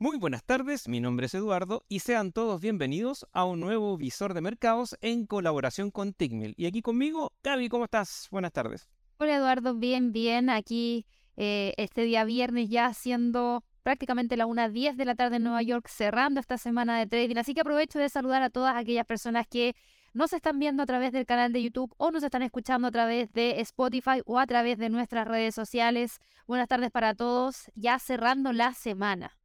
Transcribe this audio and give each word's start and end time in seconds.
Muy 0.00 0.16
buenas 0.16 0.44
tardes, 0.44 0.86
mi 0.86 1.00
nombre 1.00 1.26
es 1.26 1.34
Eduardo 1.34 1.84
y 1.88 1.98
sean 1.98 2.30
todos 2.30 2.60
bienvenidos 2.60 3.26
a 3.32 3.44
un 3.44 3.58
nuevo 3.58 3.96
visor 3.96 4.32
de 4.32 4.40
mercados 4.40 4.96
en 5.00 5.26
colaboración 5.26 5.90
con 5.90 6.12
Tickmill. 6.12 6.54
Y 6.56 6.66
aquí 6.66 6.82
conmigo, 6.82 7.32
Gaby, 7.42 7.68
¿cómo 7.68 7.82
estás? 7.82 8.28
Buenas 8.30 8.52
tardes. 8.52 8.88
Hola 9.16 9.34
Eduardo, 9.34 9.74
bien, 9.74 10.12
bien. 10.12 10.50
Aquí 10.50 11.04
eh, 11.36 11.74
este 11.78 12.02
día 12.02 12.22
viernes 12.22 12.68
ya 12.68 12.94
siendo 12.94 13.64
prácticamente 13.82 14.36
la 14.36 14.46
1.10 14.46 14.94
de 14.94 15.04
la 15.04 15.16
tarde 15.16 15.38
en 15.38 15.42
Nueva 15.42 15.62
York, 15.62 15.88
cerrando 15.88 16.38
esta 16.38 16.58
semana 16.58 16.96
de 16.96 17.08
trading. 17.08 17.36
Así 17.36 17.52
que 17.52 17.62
aprovecho 17.62 17.98
de 17.98 18.08
saludar 18.08 18.42
a 18.42 18.50
todas 18.50 18.76
aquellas 18.76 19.04
personas 19.04 19.48
que 19.48 19.74
nos 20.14 20.32
están 20.32 20.60
viendo 20.60 20.84
a 20.84 20.86
través 20.86 21.10
del 21.10 21.26
canal 21.26 21.52
de 21.52 21.60
YouTube 21.60 21.92
o 21.96 22.12
nos 22.12 22.22
están 22.22 22.42
escuchando 22.42 22.86
a 22.86 22.92
través 22.92 23.32
de 23.32 23.60
Spotify 23.62 24.22
o 24.26 24.38
a 24.38 24.46
través 24.46 24.78
de 24.78 24.90
nuestras 24.90 25.26
redes 25.26 25.56
sociales. 25.56 26.20
Buenas 26.46 26.68
tardes 26.68 26.92
para 26.92 27.16
todos, 27.16 27.72
ya 27.74 27.98
cerrando 27.98 28.52
la 28.52 28.74
semana. 28.74 29.37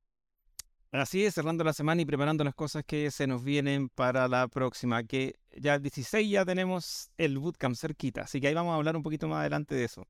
Así 0.93 1.25
es, 1.25 1.33
cerrando 1.33 1.63
la 1.63 1.73
semana 1.73 2.03
y 2.03 2.05
preparando 2.05 2.43
las 2.43 2.53
cosas 2.53 2.83
que 2.85 3.09
se 3.09 3.25
nos 3.25 3.43
vienen 3.43 3.89
para 3.89 4.27
la 4.27 4.47
próxima, 4.47 5.03
que 5.03 5.33
ya 5.57 5.73
el 5.73 5.81
16 5.81 6.29
ya 6.29 6.45
tenemos 6.45 7.09
el 7.17 7.39
bootcamp 7.39 7.75
cerquita, 7.75 8.21
así 8.21 8.39
que 8.39 8.47
ahí 8.47 8.53
vamos 8.53 8.73
a 8.73 8.75
hablar 8.75 8.95
un 8.95 9.01
poquito 9.01 9.27
más 9.27 9.39
adelante 9.39 9.73
de 9.73 9.85
eso. 9.85 10.05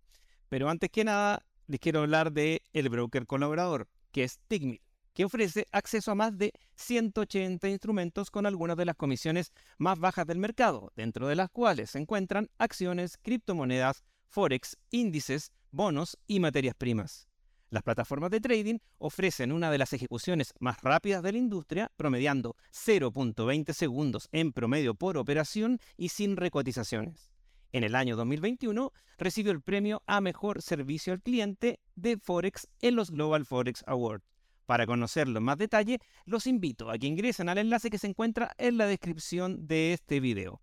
Pero 0.49 0.69
antes 0.69 0.89
que 0.89 1.05
nada, 1.05 1.41
les 1.67 1.79
quiero 1.79 2.01
hablar 2.01 2.33
de 2.33 2.63
el 2.73 2.89
broker 2.89 3.25
colaborador, 3.25 3.87
que 4.11 4.25
es 4.25 4.41
Tigmil, 4.49 4.81
que 5.13 5.23
ofrece 5.23 5.67
acceso 5.71 6.11
a 6.11 6.15
más 6.15 6.37
de 6.37 6.51
180 6.75 7.69
instrumentos 7.69 8.29
con 8.29 8.45
algunas 8.45 8.75
de 8.75 8.83
las 8.83 8.97
comisiones 8.97 9.53
más 9.77 9.99
bajas 9.99 10.27
del 10.27 10.39
mercado, 10.39 10.91
dentro 10.97 11.29
de 11.29 11.37
las 11.37 11.49
cuales 11.49 11.91
se 11.91 11.99
encuentran 11.99 12.49
acciones, 12.57 13.17
criptomonedas, 13.21 14.03
forex, 14.27 14.75
índices, 14.91 15.53
bonos 15.71 16.17
y 16.27 16.41
materias 16.41 16.75
primas. 16.75 17.29
Las 17.73 17.81
plataformas 17.81 18.29
de 18.29 18.39
trading 18.39 18.77
ofrecen 18.99 19.51
una 19.51 19.71
de 19.71 19.79
las 19.79 19.93
ejecuciones 19.93 20.53
más 20.59 20.79
rápidas 20.83 21.23
de 21.23 21.31
la 21.31 21.39
industria, 21.39 21.91
promediando 21.97 22.55
0.20 22.71 23.73
segundos 23.73 24.29
en 24.31 24.53
promedio 24.53 24.93
por 24.93 25.17
operación 25.17 25.79
y 25.97 26.09
sin 26.09 26.37
recotizaciones. 26.37 27.31
En 27.71 27.83
el 27.83 27.95
año 27.95 28.15
2021 28.15 28.91
recibió 29.17 29.51
el 29.51 29.63
premio 29.63 30.03
a 30.05 30.21
Mejor 30.21 30.61
Servicio 30.61 31.13
al 31.13 31.23
Cliente 31.23 31.79
de 31.95 32.17
Forex 32.17 32.67
en 32.79 32.95
los 32.95 33.09
Global 33.09 33.43
Forex 33.43 33.83
Awards. 33.87 34.23
Para 34.67 34.85
conocerlo 34.85 35.39
en 35.39 35.45
más 35.45 35.57
detalle, 35.57 35.97
los 36.25 36.45
invito 36.45 36.91
a 36.91 36.99
que 36.99 37.07
ingresen 37.07 37.49
al 37.49 37.57
enlace 37.57 37.89
que 37.89 37.97
se 37.97 38.05
encuentra 38.05 38.51
en 38.59 38.77
la 38.77 38.85
descripción 38.85 39.65
de 39.65 39.93
este 39.93 40.19
video. 40.19 40.61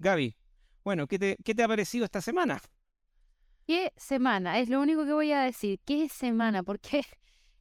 Gaby, 0.00 0.36
bueno, 0.84 1.06
¿qué 1.06 1.18
te, 1.18 1.38
qué 1.42 1.54
te 1.54 1.62
ha 1.62 1.68
parecido 1.68 2.04
esta 2.04 2.20
semana? 2.20 2.60
¿Qué 3.66 3.92
semana? 3.96 4.58
Es 4.58 4.68
lo 4.68 4.80
único 4.80 5.04
que 5.04 5.12
voy 5.12 5.32
a 5.32 5.42
decir. 5.42 5.78
¿Qué 5.84 6.08
semana? 6.08 6.62
Porque 6.62 7.02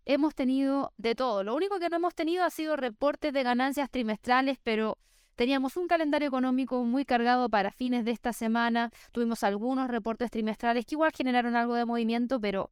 hemos 0.05 0.33
tenido 0.33 0.93
de 0.97 1.15
todo. 1.15 1.43
Lo 1.43 1.55
único 1.55 1.79
que 1.79 1.89
no 1.89 1.97
hemos 1.97 2.15
tenido 2.15 2.43
ha 2.43 2.49
sido 2.49 2.75
reportes 2.75 3.33
de 3.33 3.43
ganancias 3.43 3.89
trimestrales, 3.89 4.57
pero 4.63 4.97
teníamos 5.35 5.77
un 5.77 5.87
calendario 5.87 6.27
económico 6.27 6.83
muy 6.83 7.05
cargado 7.05 7.49
para 7.49 7.71
fines 7.71 8.03
de 8.05 8.11
esta 8.11 8.33
semana. 8.33 8.91
Tuvimos 9.11 9.43
algunos 9.43 9.89
reportes 9.89 10.31
trimestrales 10.31 10.85
que 10.85 10.95
igual 10.95 11.11
generaron 11.15 11.55
algo 11.55 11.75
de 11.75 11.85
movimiento, 11.85 12.39
pero 12.39 12.71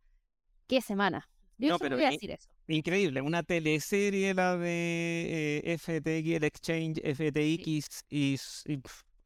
¿qué 0.68 0.82
semana? 0.82 1.30
Yo 1.58 1.70
no, 1.70 1.80
pero 1.80 1.98
voy 1.98 2.06
a 2.06 2.12
decir 2.12 2.32
eso. 2.32 2.50
Increíble, 2.68 3.22
una 3.22 3.44
teleserie 3.44 4.34
la 4.34 4.56
de 4.56 5.62
eh, 5.66 5.78
FTX, 5.78 6.36
el 6.36 6.44
exchange 6.44 7.02
FTX, 7.04 8.06
y, 8.10 8.38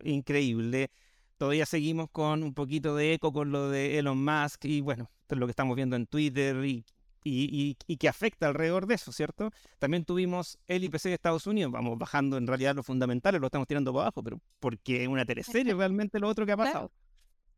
increíble 0.03 0.89
todavía 1.37 1.65
seguimos 1.65 2.09
con 2.11 2.43
un 2.43 2.53
poquito 2.53 2.95
de 2.95 3.13
eco 3.13 3.31
con 3.31 3.51
lo 3.51 3.69
de 3.69 3.99
Elon 3.99 4.23
Musk 4.23 4.65
y 4.65 4.81
bueno, 4.81 5.09
esto 5.21 5.35
es 5.35 5.39
lo 5.39 5.45
que 5.45 5.51
estamos 5.51 5.75
viendo 5.75 5.95
en 5.95 6.07
Twitter 6.07 6.63
y, 6.65 6.85
y, 7.23 7.77
y, 7.87 7.97
que 7.97 8.09
afecta 8.09 8.47
alrededor 8.47 8.85
de 8.85 8.95
eso, 8.95 9.11
¿cierto? 9.11 9.49
También 9.79 10.05
tuvimos 10.05 10.57
el 10.67 10.83
IPC 10.83 11.03
de 11.03 11.13
Estados 11.13 11.47
Unidos, 11.47 11.71
vamos 11.71 11.97
bajando 11.97 12.37
en 12.37 12.47
realidad 12.47 12.75
los 12.75 12.85
fundamentales, 12.85 13.39
lo 13.39 13.47
estamos 13.47 13.67
tirando 13.67 13.93
para 13.93 14.03
abajo, 14.03 14.23
pero 14.23 14.39
porque 14.59 15.03
es 15.03 15.07
una 15.07 15.25
teleserie 15.25 15.73
realmente 15.73 16.19
lo 16.19 16.27
otro 16.27 16.45
que 16.45 16.51
ha 16.51 16.57
pasado. 16.57 16.91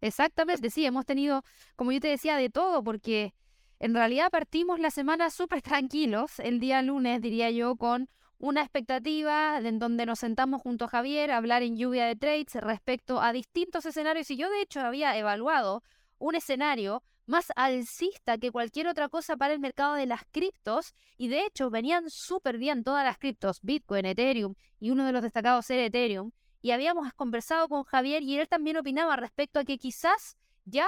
Exactamente, 0.01 0.69
sí, 0.69 0.85
hemos 0.85 1.05
tenido, 1.05 1.43
como 1.75 1.91
yo 1.91 1.99
te 1.99 2.07
decía, 2.09 2.37
de 2.37 2.49
todo, 2.49 2.83
porque 2.83 3.33
en 3.79 3.93
realidad 3.93 4.29
partimos 4.29 4.79
la 4.79 4.91
semana 4.91 5.29
súper 5.29 5.61
tranquilos, 5.63 6.39
el 6.39 6.59
día 6.59 6.81
lunes, 6.81 7.21
diría 7.21 7.49
yo, 7.49 7.75
con 7.75 8.09
una 8.37 8.61
expectativa 8.61 9.57
en 9.57 9.79
donde 9.79 10.05
nos 10.05 10.19
sentamos 10.19 10.61
junto 10.61 10.85
a 10.85 10.89
Javier 10.89 11.31
a 11.31 11.37
hablar 11.37 11.63
en 11.63 11.77
lluvia 11.77 12.05
de 12.05 12.15
trades 12.15 12.55
respecto 12.55 13.21
a 13.21 13.33
distintos 13.33 13.85
escenarios 13.85 14.29
y 14.31 14.37
yo 14.37 14.49
de 14.49 14.61
hecho 14.61 14.81
había 14.81 15.17
evaluado 15.17 15.83
un 16.17 16.35
escenario 16.35 17.03
más 17.25 17.51
alcista 17.55 18.37
que 18.37 18.51
cualquier 18.51 18.87
otra 18.87 19.09
cosa 19.09 19.35
para 19.35 19.53
el 19.53 19.59
mercado 19.59 19.95
de 19.95 20.05
las 20.05 20.21
criptos 20.31 20.93
y 21.17 21.27
de 21.27 21.45
hecho 21.45 21.69
venían 21.69 22.09
súper 22.09 22.57
bien 22.57 22.83
todas 22.83 23.03
las 23.03 23.17
criptos, 23.17 23.59
Bitcoin, 23.61 24.05
Ethereum 24.05 24.53
y 24.79 24.91
uno 24.91 25.05
de 25.05 25.11
los 25.11 25.23
destacados 25.23 25.69
era 25.69 25.85
Ethereum 25.85 26.31
y 26.61 26.71
habíamos 26.71 27.11
conversado 27.13 27.67
con 27.67 27.83
Javier 27.83 28.21
y 28.21 28.37
él 28.37 28.47
también 28.47 28.77
opinaba 28.77 29.15
respecto 29.15 29.59
a 29.59 29.63
que 29.63 29.77
quizás 29.77 30.37
ya 30.65 30.87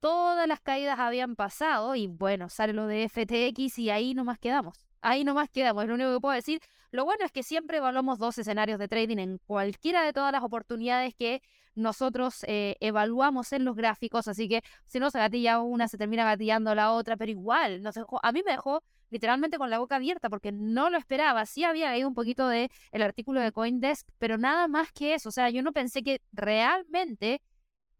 todas 0.00 0.46
las 0.46 0.60
caídas 0.60 0.98
habían 0.98 1.34
pasado 1.34 1.96
y 1.96 2.06
bueno, 2.06 2.48
sale 2.48 2.72
lo 2.72 2.86
de 2.86 3.08
FTX 3.08 3.78
y 3.78 3.90
ahí 3.90 4.14
nomás 4.14 4.38
quedamos 4.38 4.84
ahí 5.04 5.22
nomás 5.22 5.50
quedamos, 5.50 5.84
es 5.84 5.88
lo 5.88 5.94
único 5.94 6.14
que 6.14 6.20
puedo 6.20 6.34
decir. 6.34 6.60
Lo 6.94 7.04
bueno 7.04 7.24
es 7.24 7.32
que 7.32 7.42
siempre 7.42 7.78
evaluamos 7.78 8.20
dos 8.20 8.38
escenarios 8.38 8.78
de 8.78 8.86
trading 8.86 9.18
en 9.18 9.38
cualquiera 9.48 10.04
de 10.04 10.12
todas 10.12 10.30
las 10.30 10.44
oportunidades 10.44 11.12
que 11.12 11.42
nosotros 11.74 12.44
eh, 12.46 12.76
evaluamos 12.78 13.52
en 13.52 13.64
los 13.64 13.74
gráficos, 13.74 14.28
así 14.28 14.48
que 14.48 14.62
si 14.86 15.00
no 15.00 15.10
se 15.10 15.18
gatilla 15.18 15.60
una, 15.60 15.88
se 15.88 15.98
termina 15.98 16.24
gatillando 16.24 16.72
la 16.72 16.92
otra, 16.92 17.16
pero 17.16 17.32
igual, 17.32 17.82
a 18.22 18.30
mí 18.30 18.42
me 18.46 18.52
dejó 18.52 18.84
literalmente 19.10 19.58
con 19.58 19.70
la 19.70 19.80
boca 19.80 19.96
abierta 19.96 20.30
porque 20.30 20.52
no 20.52 20.88
lo 20.88 20.96
esperaba. 20.96 21.46
Sí 21.46 21.64
había 21.64 21.90
leído 21.90 22.06
un 22.06 22.14
poquito 22.14 22.46
de 22.46 22.70
el 22.92 23.02
artículo 23.02 23.40
de 23.40 23.50
CoinDesk, 23.50 24.06
pero 24.18 24.38
nada 24.38 24.68
más 24.68 24.92
que 24.92 25.14
eso. 25.14 25.30
O 25.30 25.32
sea, 25.32 25.50
yo 25.50 25.64
no 25.64 25.72
pensé 25.72 26.04
que 26.04 26.22
realmente 26.30 27.42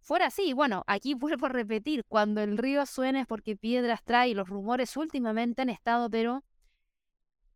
fuera 0.03 0.27
así. 0.27 0.53
Bueno, 0.53 0.85
aquí 0.87 1.15
vuelvo 1.19 1.47
a 1.47 1.49
repetir, 1.49 2.05
cuando 2.07 2.43
el 2.43 2.57
río 2.57 2.87
suena 2.87 3.23
es 3.23 3.27
porque 3.27 3.57
piedras 3.57 4.05
trae 4.05 4.35
los 4.35 4.49
rumores 4.49 4.97
últimamente 4.97 5.63
han 5.63 5.71
estado, 5.71 6.09
pero 6.09 6.45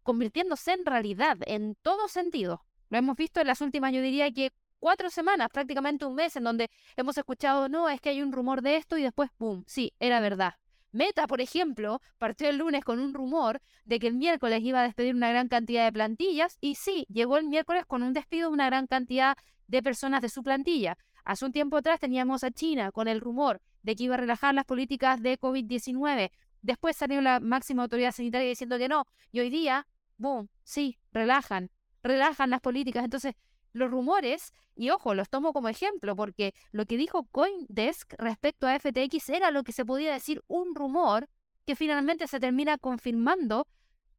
convirtiéndose 0.09 0.73
en 0.73 0.87
realidad 0.87 1.37
en 1.45 1.75
todo 1.83 2.09
sentido. 2.09 2.65
Lo 2.89 2.97
hemos 2.97 3.15
visto 3.15 3.43
en 3.43 3.47
las 3.47 3.61
últimas, 3.61 3.93
yo 3.93 4.01
diría 4.01 4.33
que 4.33 4.53
cuatro 4.79 5.11
semanas, 5.11 5.51
prácticamente 5.53 6.07
un 6.07 6.15
mes, 6.15 6.35
en 6.35 6.45
donde 6.45 6.71
hemos 6.97 7.19
escuchado, 7.19 7.69
no, 7.69 7.91
es 7.91 8.01
que 8.01 8.09
hay 8.09 8.23
un 8.23 8.33
rumor 8.33 8.63
de 8.63 8.77
esto 8.77 8.97
y 8.97 9.03
después, 9.03 9.31
¡pum!, 9.37 9.65
sí, 9.67 9.93
era 10.01 10.21
verdad. 10.21 10.55
Meta, 10.93 11.27
por 11.27 11.43
ejemplo, 11.43 12.01
partió 12.17 12.49
el 12.49 12.57
lunes 12.57 12.85
con 12.85 13.01
un 13.01 13.13
rumor 13.13 13.61
de 13.85 13.99
que 13.99 14.07
el 14.07 14.15
miércoles 14.15 14.63
iba 14.63 14.81
a 14.81 14.85
despedir 14.85 15.15
una 15.15 15.29
gran 15.29 15.49
cantidad 15.49 15.85
de 15.85 15.93
plantillas 15.93 16.57
y 16.63 16.77
sí, 16.77 17.05
llegó 17.11 17.37
el 17.37 17.45
miércoles 17.47 17.85
con 17.85 18.03
un 18.03 18.15
despido 18.15 18.49
de 18.49 18.55
una 18.55 18.65
gran 18.65 18.87
cantidad 18.87 19.37
de 19.67 19.83
personas 19.83 20.23
de 20.23 20.31
su 20.31 20.43
plantilla. 20.43 20.97
Hace 21.23 21.45
un 21.45 21.53
tiempo 21.53 21.77
atrás 21.77 22.01
teníamos 22.01 22.45
a 22.45 22.51
China 22.51 22.93
con 22.93 23.09
el 23.09 23.21
rumor 23.21 23.61
de 23.83 23.95
que 23.95 24.05
iba 24.05 24.15
a 24.15 24.19
relajar 24.19 24.55
las 24.55 24.65
políticas 24.65 25.21
de 25.21 25.39
COVID-19. 25.39 26.31
Después 26.63 26.97
salió 26.97 27.21
la 27.21 27.41
máxima 27.41 27.83
autoridad 27.83 28.13
sanitaria 28.13 28.49
diciendo 28.49 28.79
que 28.79 28.89
no. 28.89 29.05
Y 29.31 29.41
hoy 29.41 29.51
día 29.51 29.87
boom, 30.19 30.49
sí, 30.65 30.99
relajan, 31.13 31.71
relajan 32.03 32.51
las 32.51 32.61
políticas. 32.61 33.05
Entonces, 33.05 33.35
los 33.73 33.91
rumores, 33.91 34.53
y 34.75 34.91
ojo, 34.91 35.15
los 35.15 35.29
tomo 35.29 35.53
como 35.53 35.69
ejemplo, 35.69 36.15
porque 36.17 36.55
lo 36.73 36.87
que 36.87 36.97
dijo 36.97 37.25
Coindesk 37.31 38.15
respecto 38.19 38.67
a 38.67 38.79
FTX 38.79 39.31
era 39.31 39.51
lo 39.51 39.65
que 39.65 39.73
se 39.73 39.85
podía 39.85 40.13
decir 40.13 40.43
un 40.47 40.75
rumor 40.75 41.29
que 41.67 41.77
finalmente 41.77 42.27
se 42.27 42.41
termina 42.41 42.79
confirmando 42.79 43.67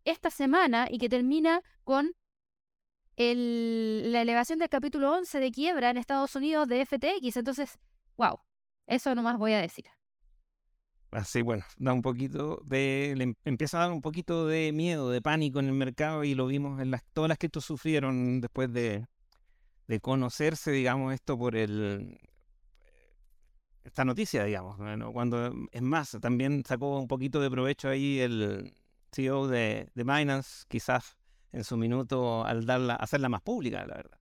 esta 0.06 0.30
semana 0.30 0.88
y 0.90 0.98
que 0.98 1.10
termina 1.10 1.62
con 1.84 2.14
la 3.18 4.22
elevación 4.22 4.60
del 4.60 4.70
capítulo 4.70 5.12
11 5.12 5.40
de 5.40 5.52
quiebra 5.52 5.90
en 5.90 5.98
Estados 5.98 6.36
Unidos 6.36 6.70
de 6.70 6.86
FTX. 6.86 7.38
Entonces, 7.38 7.78
wow, 8.16 8.40
eso 8.88 9.14
nomás 9.14 9.38
voy 9.38 9.54
a 9.54 9.62
decir. 9.62 9.86
Así, 11.12 11.42
bueno, 11.42 11.66
da 11.78 11.94
un 11.94 12.02
poquito 12.02 12.62
de. 12.66 13.12
Em, 13.12 13.34
empieza 13.44 13.78
a 13.78 13.82
dar 13.82 13.92
un 13.92 14.02
poquito 14.02 14.46
de 14.46 14.72
miedo, 14.72 15.10
de 15.10 15.22
pánico 15.22 15.60
en 15.60 15.66
el 15.66 15.74
mercado 15.74 16.24
y 16.24 16.36
lo 16.36 16.46
vimos 16.46 16.80
en 16.82 16.92
las. 16.92 17.04
Todas 17.14 17.30
las 17.30 17.38
que 17.38 17.48
estos 17.48 17.66
sufrieron 17.66 18.42
después 18.42 18.72
de, 18.72 19.08
de 19.88 20.00
conocerse, 20.00 20.72
digamos, 20.72 21.14
esto 21.14 21.38
por 21.38 21.56
el. 21.56 22.20
Esta 23.84 24.06
noticia, 24.06 24.44
digamos. 24.44 24.78
Cuando. 25.12 25.52
Es 25.72 25.82
más, 25.82 26.16
también 26.22 26.64
sacó 26.66 27.00
un 27.00 27.08
poquito 27.08 27.42
de 27.42 27.50
provecho 27.50 27.90
ahí 27.90 28.20
el 28.20 28.72
CEO 29.12 29.48
de, 29.48 29.90
de 29.96 30.04
Binance, 30.04 30.66
quizás 30.68 31.18
en 31.52 31.64
su 31.64 31.78
minuto 31.78 32.46
al 32.46 32.66
darla, 32.66 32.96
hacerla 32.96 33.30
más 33.30 33.42
pública, 33.42 33.86
la 33.86 33.96
verdad. 33.96 34.20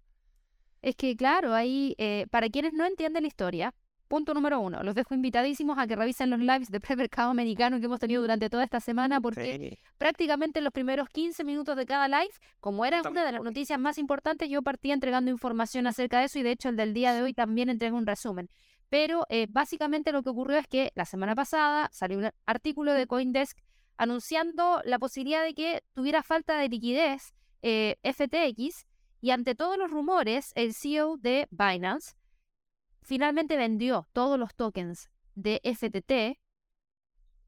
Es 0.81 0.97
que, 0.97 1.17
claro, 1.17 1.55
ahí, 1.55 1.95
eh, 1.99 2.27
para 2.31 2.49
quienes 2.49 2.73
no 2.73 2.87
entienden 2.87 3.23
la 3.23 3.29
historia, 3.29 3.75
Punto 4.09 4.33
número 4.33 4.59
uno, 4.59 4.83
los 4.83 4.95
dejo 4.95 5.15
invitadísimos 5.15 5.79
a 5.79 5.87
que 5.87 5.95
revisen 5.95 6.31
los 6.31 6.41
lives 6.41 6.71
de 6.71 6.81
premercado 6.81 7.31
americano 7.31 7.79
que 7.79 7.85
hemos 7.85 8.01
tenido 8.01 8.23
durante 8.23 8.49
toda 8.49 8.65
esta 8.65 8.81
semana, 8.81 9.21
porque 9.21 9.79
prácticamente 9.99 10.61
en 10.61 10.65
los 10.65 10.73
primeros 10.73 11.11
15 11.11 11.45
minutos 11.45 11.77
de 11.77 11.85
cada 11.85 12.09
live, 12.09 12.33
como 12.59 12.87
era 12.87 13.03
una 13.03 13.23
de 13.23 13.33
las 13.33 13.43
noticias 13.43 13.79
más 13.79 13.99
importantes, 13.99 14.49
yo 14.49 14.63
partía 14.63 14.95
entregando 14.95 15.31
información 15.31 15.87
acerca 15.87 16.21
de 16.21 16.25
eso 16.25 16.39
y 16.39 16.43
de 16.43 16.53
hecho 16.53 16.71
el 16.71 16.77
del 16.77 16.95
día 16.95 17.13
de 17.13 17.21
hoy 17.21 17.35
también 17.35 17.69
entrego 17.69 17.99
un 17.99 18.07
resumen. 18.07 18.49
Pero 18.89 19.27
eh, 19.29 19.47
básicamente 19.51 20.11
lo 20.11 20.23
que 20.23 20.31
ocurrió 20.31 20.57
es 20.57 20.67
que 20.67 20.91
la 20.95 21.05
semana 21.05 21.35
pasada 21.35 21.91
salió 21.93 22.17
un 22.17 22.31
artículo 22.47 22.95
de 22.95 23.07
Coindesk 23.07 23.59
anunciando 23.99 24.81
la 24.85 24.99
posibilidad 24.99 25.45
de 25.45 25.53
que 25.53 25.83
tuviera 25.93 26.23
falta 26.23 26.57
de 26.57 26.71
liquidez 26.71 27.35
eh, 27.61 27.97
FTX 28.03 28.87
y 29.21 29.31
ante 29.33 29.55
todos 29.55 29.77
los 29.77 29.91
rumores, 29.91 30.53
el 30.55 30.73
CEO 30.73 31.19
de 31.19 31.47
Binance 31.51 32.15
finalmente 33.09 33.57
vendió 33.57 34.07
todos 34.13 34.39
los 34.39 34.55
tokens 34.55 35.11
de 35.35 35.63
FTT 35.65 36.39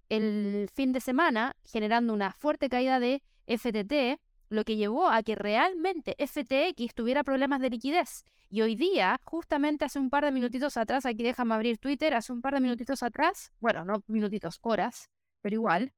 el 0.09 0.71
fin 0.73 0.93
de 0.93 1.01
semana, 1.01 1.55
generando 1.65 2.15
una 2.15 2.33
fuerte 2.33 2.71
caída 2.71 2.99
de 2.99 3.23
FTT, 3.47 4.19
lo 4.49 4.65
que 4.65 4.77
llevó 4.77 5.09
a 5.09 5.23
que 5.23 5.35
realmente 5.35 6.17
FTX 6.19 6.95
tuviera 6.95 7.23
problemas 7.25 7.61
de 7.61 7.69
liquidez. 7.69 8.25
Y 8.49 8.63
hoy 8.63 8.75
día, 8.75 9.21
justamente 9.23 9.85
hace 9.85 9.99
un 9.99 10.09
par 10.09 10.25
de 10.25 10.33
minutitos 10.33 10.79
atrás, 10.79 11.05
aquí 11.05 11.23
déjame 11.23 11.55
abrir 11.55 11.77
Twitter, 11.77 12.15
hace 12.15 12.33
un 12.33 12.41
par 12.41 12.55
de 12.55 12.61
minutitos 12.61 13.03
atrás, 13.03 13.53
bueno, 13.61 13.85
no 13.85 14.03
minutitos, 14.09 14.59
horas, 14.63 15.11
pero 15.43 15.55
igual, 15.55 15.93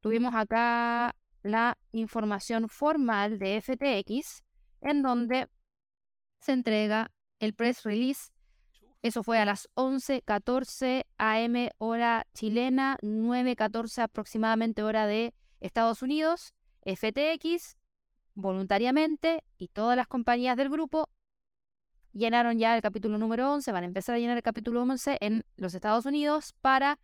tuvimos 0.00 0.34
acá 0.36 1.16
la 1.42 1.76
información 1.90 2.68
formal 2.68 3.40
de 3.40 3.60
FTX, 3.60 4.44
en 4.80 5.02
donde 5.02 5.48
se 6.40 6.52
entrega 6.52 7.10
el 7.40 7.54
press 7.54 7.82
release. 7.82 8.30
Eso 9.02 9.22
fue 9.22 9.38
a 9.38 9.44
las 9.44 9.68
11:14 9.74 11.06
am 11.16 11.68
hora 11.78 12.26
chilena, 12.34 12.98
9:14 13.02 14.02
aproximadamente 14.02 14.82
hora 14.82 15.06
de 15.06 15.34
Estados 15.60 16.02
Unidos. 16.02 16.54
FTX 16.84 17.76
voluntariamente 18.34 19.42
y 19.58 19.68
todas 19.68 19.96
las 19.96 20.06
compañías 20.06 20.56
del 20.56 20.70
grupo 20.70 21.08
llenaron 22.12 22.58
ya 22.58 22.74
el 22.74 22.82
capítulo 22.82 23.18
número 23.18 23.52
11, 23.52 23.72
van 23.72 23.84
a 23.84 23.86
empezar 23.86 24.14
a 24.14 24.18
llenar 24.18 24.36
el 24.36 24.42
capítulo 24.42 24.82
11 24.82 25.18
en 25.20 25.44
los 25.56 25.74
Estados 25.74 26.06
Unidos 26.06 26.54
para 26.60 26.98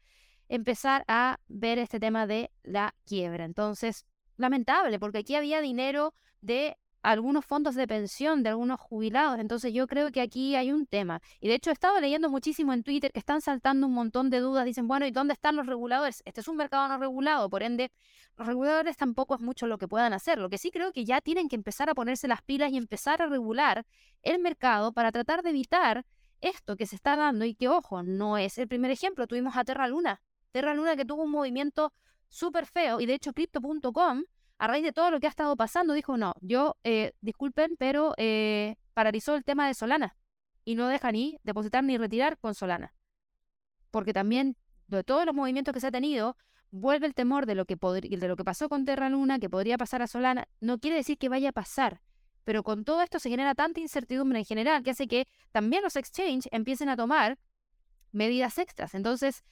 empezar 0.48 1.04
a 1.08 1.38
ver 1.48 1.78
este 1.78 2.00
tema 2.00 2.26
de 2.26 2.50
la 2.62 2.94
quiebra. 3.04 3.44
Entonces, 3.44 4.04
lamentable, 4.37 4.98
porque 4.98 5.19
aquí 5.19 5.34
había 5.34 5.60
dinero 5.60 6.14
de 6.40 6.76
algunos 7.12 7.44
fondos 7.44 7.76
de 7.76 7.87
pensión 7.87 8.43
de 8.43 8.49
algunos 8.49 8.81
jubilados. 8.81 9.38
Entonces 9.38 9.73
yo 9.73 9.87
creo 9.87 10.11
que 10.11 10.20
aquí 10.20 10.56
hay 10.56 10.73
un 10.73 10.87
tema. 10.87 11.20
Y 11.41 11.47
de 11.47 11.55
hecho 11.55 11.70
he 11.70 11.73
estado 11.73 12.00
leyendo 12.00 12.29
muchísimo 12.29 12.73
en 12.73 12.82
Twitter 12.82 13.12
que 13.12 13.20
están 13.20 13.41
saltando 13.41 13.87
un 13.87 13.94
montón 13.94 14.29
de 14.29 14.41
dudas. 14.41 14.64
Dicen, 14.64 14.88
bueno, 14.88 15.06
¿y 15.06 15.12
dónde 15.12 15.35
están 15.35 15.55
los 15.55 15.67
reguladores? 15.67 16.23
Este 16.25 16.41
es 16.41 16.49
un 16.49 16.56
mercado 16.56 16.88
no 16.88 16.99
regulado, 16.99 17.49
por 17.49 17.62
ende, 17.62 17.93
los 18.37 18.47
reguladores 18.49 18.97
tampoco 18.97 19.37
es 19.37 19.41
mucho 19.41 19.69
lo 19.69 19.79
que 19.79 19.87
puedan 19.87 20.12
hacer. 20.12 20.38
Lo 20.38 20.50
que 20.50 20.58
sí 20.58 20.73
creo 20.73 20.93
que 20.93 21.05
ya 21.05 21.20
tienen 21.20 21.49
que 21.49 21.55
empezar 21.55 21.88
a 21.88 21.94
ponerse 21.94 22.26
las 22.26 22.43
pilas 22.43 22.73
y 22.73 22.76
empezar 22.76 23.23
a 23.23 23.26
regular 23.26 23.87
el 24.23 24.41
mercado 24.41 24.93
para 24.93 25.12
tratar 25.12 25.43
de 25.43 25.50
evitar 25.50 26.05
esto 26.41 26.76
que 26.76 26.87
se 26.87 26.97
está 26.97 27.14
dando 27.14 27.44
y 27.44 27.55
que, 27.55 27.69
ojo, 27.69 28.03
no 28.03 28.37
es 28.37 28.58
el 28.58 28.67
primer 28.67 28.91
ejemplo. 28.91 29.29
Tuvimos 29.29 29.56
a 29.56 29.64
Terra 29.64 29.87
Luna. 29.87 30.20
Terra 30.50 30.75
Luna 30.75 30.97
que 30.97 31.05
tuvo 31.05 31.23
un 31.23 31.31
movimiento 31.31 31.93
súper 32.29 32.67
feo 32.67 33.00
y 33.00 33.06
de 33.06 33.14
hecho 33.14 33.32
crypto.com 33.32 34.25
a 34.58 34.67
raíz 34.67 34.85
de 34.85 34.93
todo 34.93 35.11
lo 35.11 35.20
que 35.20 35.26
ha 35.26 35.31
estado 35.31 35.56
pasando, 35.56 35.93
dijo, 35.93 36.17
no, 36.17 36.35
yo, 36.41 36.76
eh, 36.85 37.12
disculpen, 37.20 37.76
pero 37.79 38.14
eh, 38.17 38.76
paralizó 38.94 39.35
el 39.35 39.44
tema 39.44 39.67
de 39.67 39.75
Solana 39.75 40.17
y 40.64 40.75
no 40.75 40.88
deja 40.88 41.12
ni 41.12 41.38
depositar 41.43 41.85
ni 41.85 41.99
retirar 41.99 42.38
con 42.38 42.55
Solana. 42.55 42.94
Porque 43.91 44.12
también 44.12 44.56
de 44.88 45.05
todos 45.05 45.26
los 45.26 45.35
movimientos 45.35 45.73
que 45.75 45.81
se 45.81 45.88
ha 45.88 45.93
tenido, 45.93 46.37
vuelve 46.70 47.06
el 47.06 47.14
temor 47.14 47.47
de 47.47 47.55
lo 47.55 47.64
que, 47.64 47.76
de 47.76 48.29
lo 48.29 48.37
que 48.37 48.44
pasó 48.44 48.69
con 48.69 48.85
Terra 48.85 49.08
Luna, 49.08 49.38
que 49.38 49.50
podría 49.50 49.79
pasar 49.79 50.03
a 50.03 50.06
Solana. 50.06 50.49
No 50.61 50.79
quiere 50.79 50.97
decir 50.97 51.19
que 51.19 51.29
vaya 51.29 51.50
a 51.50 51.53
pasar, 51.53 52.00
pero 52.44 52.62
con 52.62 52.85
todo 52.85 53.03
esto 53.03 53.19
se 53.19 53.31
genera 53.31 53.55
tanta 53.55 53.81
incertidumbre 53.81 54.38
en 54.38 54.44
general 54.44 54.82
que 54.82 54.91
hace 54.91 55.08
que 55.08 55.26
también 55.53 55.82
los 55.82 55.97
exchanges 55.97 56.49
empiecen 56.53 56.88
a 56.88 56.97
tomar 56.97 57.38
medidas 58.12 58.58
extras. 58.58 58.94
Entonces, 58.94 59.44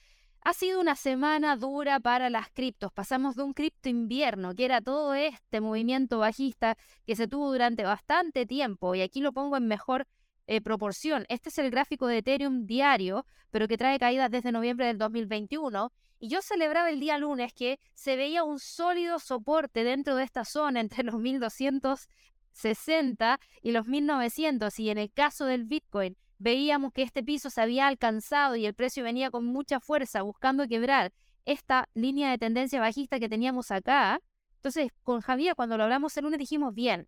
ha 0.45 0.53
sido 0.53 0.79
una 0.79 0.95
semana 0.95 1.57
dura 1.57 1.99
para 1.99 2.29
las 2.29 2.49
criptos. 2.51 2.93
Pasamos 2.93 3.35
de 3.35 3.41
un 3.41 3.53
cripto 3.53 3.89
invierno, 3.89 4.53
que 4.53 4.65
era 4.65 4.79
todo 4.79 5.15
este 5.15 5.59
movimiento 5.59 6.19
bajista 6.19 6.77
que 7.07 7.15
se 7.15 7.27
tuvo 7.27 7.51
durante 7.51 7.83
bastante 7.83 8.45
tiempo, 8.45 8.93
y 8.93 9.01
aquí 9.01 9.21
lo 9.21 9.33
pongo 9.33 9.57
en 9.57 9.67
mejor 9.67 10.05
eh, 10.45 10.61
proporción. 10.61 11.25
Este 11.29 11.49
es 11.49 11.57
el 11.57 11.71
gráfico 11.71 12.05
de 12.05 12.19
Ethereum 12.19 12.67
diario, 12.67 13.25
pero 13.49 13.67
que 13.67 13.75
trae 13.75 13.97
caídas 13.97 14.29
desde 14.29 14.51
noviembre 14.51 14.85
del 14.85 14.99
2021. 14.99 15.91
Y 16.19 16.29
yo 16.29 16.43
celebraba 16.43 16.91
el 16.91 16.99
día 16.99 17.17
lunes 17.17 17.51
que 17.51 17.79
se 17.95 18.15
veía 18.15 18.43
un 18.43 18.59
sólido 18.59 19.17
soporte 19.17 19.83
dentro 19.83 20.15
de 20.15 20.25
esta 20.25 20.45
zona 20.45 20.79
entre 20.79 21.03
los 21.03 21.15
1260 21.15 23.39
y 23.63 23.71
los 23.71 23.87
1900. 23.87 24.79
Y 24.79 24.91
en 24.91 24.99
el 24.99 25.11
caso 25.11 25.45
del 25.45 25.65
Bitcoin, 25.65 26.15
veíamos 26.45 26.93
que 26.93 27.01
este 27.01 27.23
piso 27.23 27.49
se 27.49 27.59
había 27.59 27.87
alcanzado 27.87 28.55
y 28.55 28.67
el 28.67 28.75
precio 28.75 29.03
venía 29.03 29.31
con 29.31 29.45
mucha 29.45 29.79
fuerza 29.79 30.21
buscando 30.21 30.67
quebrar 30.67 31.11
esta 31.43 31.89
línea 31.95 32.29
de 32.29 32.37
tendencia 32.37 32.79
bajista 32.79 33.19
que 33.19 33.27
teníamos 33.27 33.71
acá. 33.71 34.21
Entonces, 34.57 34.91
con 35.01 35.21
Javier, 35.21 35.55
cuando 35.55 35.75
lo 35.75 35.85
hablamos 35.85 36.15
el 36.15 36.23
lunes, 36.23 36.37
dijimos, 36.37 36.75
bien, 36.75 37.07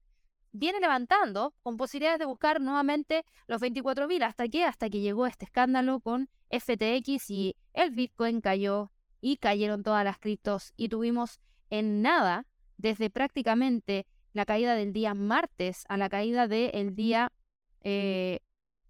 viene 0.54 0.80
levantando 0.80 1.54
con 1.62 1.78
posibilidades 1.78 2.18
de 2.18 2.26
buscar 2.26 2.60
nuevamente 2.60 3.26
los 3.46 3.62
24.000. 3.62 4.24
¿Hasta 4.24 4.48
qué? 4.48 4.64
Hasta 4.64 4.90
que 4.90 5.02
llegó 5.02 5.28
este 5.28 5.46
escándalo 5.46 6.00
con 6.00 6.30
FTX 6.50 7.30
y 7.30 7.56
el 7.74 7.92
Bitcoin 7.92 8.42
cayó 8.42 8.92
y 9.22 9.38
cayeron 9.38 9.84
todas 9.84 10.04
las 10.04 10.18
criptos 10.18 10.74
y 10.78 10.90
tuvimos 10.90 11.40
en 11.70 12.02
nada, 12.02 12.48
desde 12.78 13.12
prácticamente 13.12 14.08
la 14.34 14.46
caída 14.46 14.74
del 14.74 14.94
día 14.94 15.14
martes 15.14 15.84
a 15.90 15.98
la 15.98 16.10
caída 16.10 16.48
del 16.48 16.96
día 16.96 17.32
eh, 17.82 18.40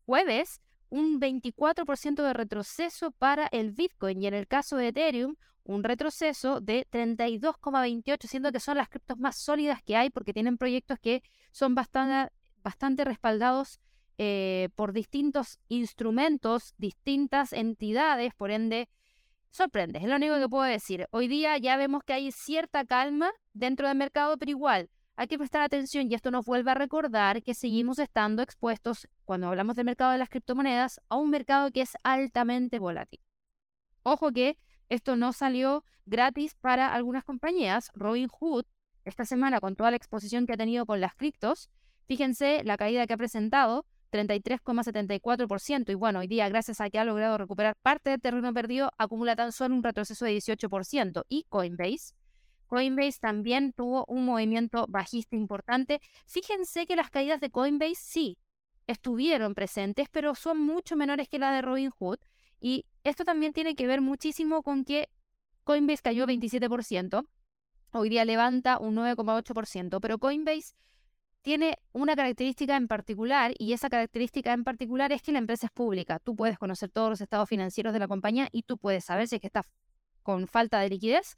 jueves 0.08 0.62
un 0.90 1.20
24% 1.20 2.24
de 2.24 2.34
retroceso 2.34 3.12
para 3.12 3.48
el 3.52 3.74
Bitcoin 3.74 4.24
y 4.24 4.28
en 4.28 4.34
el 4.34 4.48
caso 4.48 4.78
de 4.78 4.88
Ethereum 4.88 5.36
un 5.66 5.84
retroceso 5.84 6.62
de 6.62 6.88
32,28, 6.90 8.26
siendo 8.26 8.54
que 8.54 8.62
son 8.62 8.78
las 8.78 8.88
criptos 8.88 9.20
más 9.20 9.36
sólidas 9.36 9.84
que 9.84 9.98
hay 9.98 10.10
porque 10.10 10.34
tienen 10.34 10.58
proyectos 10.58 10.98
que 10.98 11.22
son 11.52 11.76
bastante, 11.76 12.34
bastante 12.64 13.04
respaldados 13.04 13.82
eh, 14.18 14.70
por 14.76 14.94
distintos 14.94 15.60
instrumentos, 15.68 16.74
distintas 16.78 17.52
entidades, 17.52 18.34
por 18.34 18.50
ende, 18.50 18.88
sorprende, 19.52 20.00
es 20.00 20.06
lo 20.06 20.16
único 20.16 20.40
que 20.40 20.48
puedo 20.48 20.64
decir. 20.64 21.06
Hoy 21.12 21.28
día 21.28 21.58
ya 21.58 21.76
vemos 21.76 22.02
que 22.06 22.14
hay 22.14 22.32
cierta 22.32 22.86
calma 22.86 23.34
dentro 23.52 23.90
del 23.90 23.98
mercado, 23.98 24.38
pero 24.38 24.52
igual 24.52 24.90
hay 25.18 25.28
que 25.28 25.40
prestar 25.40 25.64
atención 25.64 26.10
y 26.10 26.14
esto 26.14 26.30
nos 26.30 26.46
vuelve 26.46 26.70
a 26.70 26.76
recordar 26.76 27.42
que 27.42 27.56
seguimos 27.56 27.98
estando 27.98 28.44
expuestos, 28.44 29.08
cuando 29.26 29.48
hablamos 29.48 29.76
del 29.76 29.86
mercado 29.86 30.12
de 30.12 30.20
las 30.20 30.30
criptomonedas, 30.30 31.02
a 31.10 31.18
un 31.18 31.32
mercado 31.32 31.72
que 31.72 31.82
es 31.82 31.98
altamente 32.04 32.78
volátil. 32.78 33.20
Ojo 34.04 34.32
que 34.32 34.60
esto 34.90 35.16
no 35.16 35.34
salió 35.34 35.84
gratis 36.06 36.54
para 36.54 36.94
algunas 36.94 37.24
compañías. 37.24 37.92
Robinhood, 37.96 38.66
esta 39.06 39.26
semana 39.26 39.60
con 39.60 39.76
toda 39.76 39.90
la 39.90 39.98
exposición 39.98 40.46
que 40.46 40.54
ha 40.54 40.58
tenido 40.58 40.86
con 40.86 41.02
las 41.02 41.16
criptos, 41.16 41.72
fíjense 42.06 42.64
la 42.64 42.78
caída 42.78 43.08
que 43.08 43.14
ha 43.14 43.18
presentado, 43.18 43.88
33,74%. 44.12 45.92
Y 45.92 45.96
bueno, 45.96 46.20
hoy 46.20 46.28
día, 46.28 46.48
gracias 46.48 46.80
a 46.80 46.92
que 46.92 47.00
ha 47.00 47.06
logrado 47.06 47.40
recuperar 47.40 47.76
parte 47.82 48.12
del 48.12 48.22
terreno 48.22 48.54
perdido, 48.54 48.92
acumula 49.00 49.36
tan 49.36 49.52
solo 49.52 49.76
un 49.76 49.84
retroceso 49.84 50.26
de 50.26 50.38
18%. 50.38 51.24
Y 51.28 51.46
Coinbase, 51.50 52.14
Coinbase 52.68 53.20
también 53.20 53.74
tuvo 53.74 54.06
un 54.08 54.26
movimiento 54.26 54.86
bajista 54.88 55.36
importante. 55.36 56.00
Fíjense 56.26 56.86
que 56.86 56.96
las 56.96 57.10
caídas 57.10 57.40
de 57.40 57.50
Coinbase 57.50 57.96
sí 57.96 58.38
estuvieron 58.86 59.54
presentes, 59.54 60.08
pero 60.10 60.36
son 60.36 60.60
mucho 60.60 60.96
menores 60.96 61.28
que 61.28 61.40
las 61.40 61.54
de 61.54 61.62
Robinhood. 61.62 62.20
Y 62.60 62.86
esto 63.04 63.24
también 63.24 63.54
tiene 63.54 63.76
que 63.76 63.88
ver 63.88 64.02
muchísimo 64.02 64.64
con 64.64 64.84
que 64.84 65.10
Coinbase 65.64 66.02
cayó 66.02 66.26
27%, 66.26 67.28
hoy 67.92 68.10
día 68.10 68.24
levanta 68.24 68.80
un 68.80 68.96
9,8%, 68.96 70.00
pero 70.00 70.18
Coinbase 70.18 70.76
tiene 71.42 71.78
una 71.94 72.16
característica 72.16 72.76
en 72.76 72.88
particular 72.88 73.54
y 73.58 73.74
esa 73.74 73.90
característica 73.90 74.54
en 74.54 74.64
particular 74.64 75.12
es 75.12 75.22
que 75.22 75.32
la 75.32 75.40
empresa 75.40 75.68
es 75.68 75.72
pública. 75.72 76.20
Tú 76.20 76.36
puedes 76.36 76.58
conocer 76.58 76.90
todos 76.90 77.10
los 77.10 77.22
estados 77.22 77.48
financieros 77.48 77.94
de 77.94 78.00
la 78.00 78.08
compañía 78.08 78.50
y 78.52 78.64
tú 78.64 78.78
puedes 78.78 79.06
saber 79.06 79.28
si 79.28 79.36
es 79.36 79.42
que 79.42 79.48
está 79.48 79.62
con 80.24 80.48
falta 80.48 80.80
de 80.80 80.90
liquidez 80.90 81.36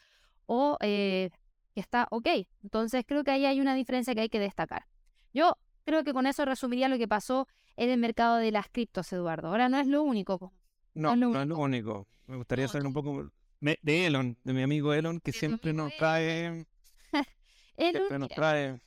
o 0.50 0.78
eh, 0.82 1.30
que 1.74 1.80
está 1.80 2.08
ok. 2.10 2.28
Entonces 2.64 3.06
creo 3.08 3.24
que 3.24 3.32
ahí 3.32 3.46
hay 3.46 3.62
una 3.62 3.76
diferencia 3.76 4.16
que 4.16 4.22
hay 4.22 4.30
que 4.30 4.40
destacar. 4.40 4.86
Yo 5.32 5.56
creo 5.86 6.04
que 6.04 6.12
con 6.12 6.26
eso 6.26 6.44
resumiría 6.44 6.90
lo 6.90 6.98
que 6.98 7.08
pasó 7.08 7.48
en 7.78 7.90
el 7.92 8.00
mercado 8.00 8.38
de 8.38 8.52
las 8.52 8.68
criptos, 8.68 9.14
Eduardo. 9.14 9.50
Ahora 9.50 9.70
no 9.70 9.80
es 9.80 9.88
lo 9.88 10.02
único. 10.02 10.52
No, 10.96 11.16
no 11.16 11.40
es 11.40 11.48
lo, 11.48 11.58
único. 11.58 12.08
Me 12.26 12.36
gustaría 12.36 12.68
saber 12.68 12.88
un 12.88 12.94
poco 12.94 13.32
de 13.62 14.08
Elon, 14.08 14.38
de 14.44 14.54
mi 14.54 14.64
amigo 14.64 14.92
Elon, 14.92 15.20
que 15.20 15.32
siempre 15.32 15.72
nos 15.72 15.96
trae... 15.98 16.66
siempre 17.78 18.20
nos 18.20 18.30
trae... 18.30 18.82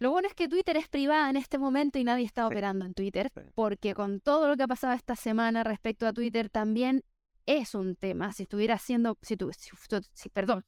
Lo 0.00 0.10
bueno 0.10 0.26
es 0.26 0.34
que 0.34 0.48
Twitter 0.48 0.76
es 0.76 0.88
privada 0.88 1.30
en 1.30 1.36
este 1.36 1.58
momento 1.58 1.98
y 1.98 2.04
nadie 2.04 2.24
está 2.24 2.46
operando 2.46 2.86
en 2.86 2.94
Twitter, 2.94 3.30
porque 3.54 3.94
con 3.94 4.20
todo 4.20 4.48
lo 4.48 4.56
que 4.56 4.62
ha 4.62 4.66
pasado 4.66 4.94
esta 4.94 5.14
semana 5.14 5.62
respecto 5.62 6.06
a 6.06 6.12
Twitter 6.14 6.48
también 6.48 7.04
es 7.44 7.74
un 7.74 7.96
tema. 7.96 8.32
Si 8.32 8.44
estuviera 8.44 8.74
haciendo, 8.74 9.18
si, 9.20 9.36
tu, 9.36 9.50
si 9.52 10.28
perdón, 10.30 10.64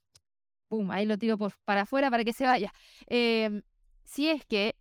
pum, 0.72 0.90
ahí 0.90 1.04
lo 1.04 1.18
tiro 1.18 1.36
por, 1.36 1.52
para 1.66 1.82
afuera 1.82 2.10
para 2.10 2.24
que 2.24 2.32
se 2.32 2.46
vaya. 2.46 2.72
Em, 3.08 3.60
si 4.04 4.30
es 4.30 4.46
que 4.46 4.74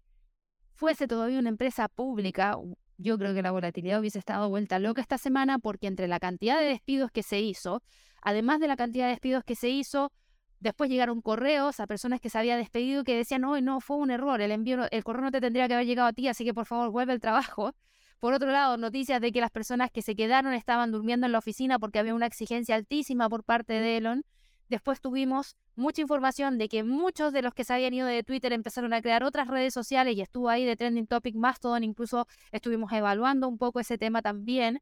fuese 0.74 1.06
todavía 1.06 1.38
una 1.38 1.50
empresa 1.50 1.90
pública, 1.90 2.58
yo 2.98 3.18
creo 3.18 3.34
que 3.34 3.42
la 3.42 3.52
volatilidad 3.52 4.00
hubiese 4.00 4.18
estado 4.18 4.48
vuelta 4.48 4.80
loca 4.80 5.02
esta 5.02 5.18
semana 5.18 5.60
porque 5.60 5.88
entre 5.88 6.08
la 6.08 6.22
cantidad 6.22 6.58
de 6.58 6.66
despidos 6.68 7.12
que 7.12 7.24
se 7.24 7.42
hizo, 7.42 7.84
además 8.22 8.62
de 8.62 8.70
la 8.70 8.78
cantidad 8.78 9.08
de 9.08 9.12
despidos 9.12 9.44
que 9.44 9.56
se 9.56 9.70
hizo, 9.70 10.14
Después 10.62 10.92
llegaron 10.92 11.22
correos 11.22 11.80
a 11.80 11.88
personas 11.88 12.22
que 12.22 12.30
se 12.30 12.38
había 12.38 12.56
despedido 12.56 13.04
que 13.04 13.16
decían, 13.16 13.42
no, 13.42 13.60
no, 13.62 13.82
fue 13.82 13.98
un 13.98 14.12
error, 14.12 14.42
el 14.42 14.52
envío, 14.52 14.86
el 14.92 15.04
correo 15.04 15.24
no 15.24 15.32
te 15.32 15.42
tendría 15.42 15.68
que 15.68 15.74
haber 15.74 15.88
llegado 15.88 16.08
a 16.10 16.14
ti, 16.14 16.28
así 16.28 16.46
que 16.46 16.54
por 16.54 16.68
favor 16.68 16.92
vuelve 16.92 17.14
al 17.14 17.20
trabajo. 17.20 17.74
Por 18.20 18.34
otro 18.36 18.52
lado, 18.52 18.78
noticias 18.78 19.20
de 19.20 19.32
que 19.32 19.42
las 19.42 19.50
personas 19.50 19.90
que 19.90 20.04
se 20.04 20.16
quedaron 20.16 20.54
estaban 20.54 20.92
durmiendo 20.92 21.26
en 21.26 21.32
la 21.32 21.40
oficina 21.40 21.80
porque 21.80 21.98
había 21.98 22.14
una 22.14 22.28
exigencia 22.28 22.76
altísima 22.76 23.28
por 23.28 23.44
parte 23.44 23.74
de 23.74 23.98
Elon. 23.98 24.24
Después 24.72 25.02
tuvimos 25.02 25.58
mucha 25.76 26.02
información 26.02 26.58
de 26.58 26.70
que 26.70 26.86
muchos 26.86 27.34
de 27.34 27.42
los 27.42 27.54
que 27.54 27.66
se 27.66 27.74
habían 27.74 27.94
ido 27.94 28.08
de 28.08 28.24
Twitter 28.24 28.54
empezaron 28.54 28.94
a 28.94 29.02
crear 29.02 29.22
otras 29.22 29.50
redes 29.50 29.74
sociales 29.74 30.16
y 30.16 30.22
estuvo 30.22 30.48
ahí 30.48 30.64
de 30.64 30.78
Trending 30.78 31.08
Topic 31.08 31.36
Mastodon, 31.36 31.84
incluso 31.84 32.26
estuvimos 32.54 32.90
evaluando 32.94 33.50
un 33.50 33.58
poco 33.58 33.82
ese 33.82 33.98
tema 33.98 34.22
también. 34.22 34.82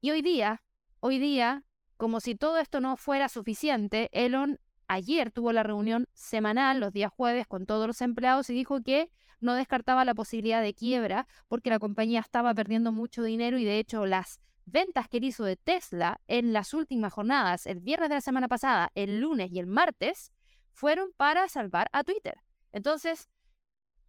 Y 0.00 0.12
hoy 0.12 0.22
día, 0.22 0.62
hoy 1.00 1.18
día, 1.18 1.62
como 1.98 2.20
si 2.20 2.36
todo 2.36 2.56
esto 2.56 2.80
no 2.80 2.96
fuera 2.96 3.28
suficiente, 3.28 4.08
Elon 4.12 4.58
ayer 4.88 5.30
tuvo 5.30 5.52
la 5.52 5.62
reunión 5.62 6.08
semanal 6.14 6.80
los 6.80 6.94
días 6.94 7.12
jueves 7.12 7.46
con 7.46 7.66
todos 7.66 7.86
los 7.86 8.00
empleados 8.00 8.48
y 8.48 8.54
dijo 8.54 8.80
que 8.80 9.10
no 9.40 9.52
descartaba 9.52 10.06
la 10.06 10.14
posibilidad 10.14 10.62
de 10.62 10.72
quiebra 10.72 11.28
porque 11.48 11.68
la 11.68 11.78
compañía 11.78 12.20
estaba 12.20 12.54
perdiendo 12.54 12.92
mucho 12.92 13.22
dinero 13.22 13.58
y 13.58 13.64
de 13.66 13.78
hecho 13.78 14.06
las 14.06 14.40
ventas 14.64 15.08
que 15.08 15.18
hizo 15.18 15.44
de 15.44 15.56
Tesla 15.56 16.20
en 16.26 16.52
las 16.52 16.74
últimas 16.74 17.12
jornadas, 17.12 17.66
el 17.66 17.80
viernes 17.80 18.08
de 18.08 18.16
la 18.16 18.20
semana 18.20 18.48
pasada, 18.48 18.90
el 18.94 19.20
lunes 19.20 19.50
y 19.50 19.58
el 19.58 19.66
martes, 19.66 20.32
fueron 20.72 21.12
para 21.16 21.48
salvar 21.48 21.88
a 21.92 22.04
Twitter. 22.04 22.40
Entonces, 22.72 23.28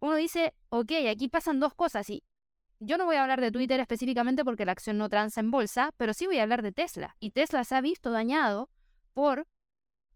uno 0.00 0.16
dice, 0.16 0.54
ok, 0.70 0.92
aquí 1.10 1.28
pasan 1.28 1.60
dos 1.60 1.74
cosas 1.74 2.08
y 2.10 2.24
yo 2.80 2.98
no 2.98 3.06
voy 3.06 3.16
a 3.16 3.22
hablar 3.22 3.40
de 3.40 3.52
Twitter 3.52 3.80
específicamente 3.80 4.44
porque 4.44 4.64
la 4.64 4.72
acción 4.72 4.98
no 4.98 5.08
transa 5.08 5.40
en 5.40 5.50
bolsa, 5.50 5.92
pero 5.96 6.12
sí 6.12 6.26
voy 6.26 6.38
a 6.38 6.42
hablar 6.42 6.62
de 6.62 6.72
Tesla. 6.72 7.16
Y 7.20 7.30
Tesla 7.30 7.64
se 7.64 7.76
ha 7.76 7.80
visto 7.80 8.10
dañado 8.10 8.70
por 9.12 9.46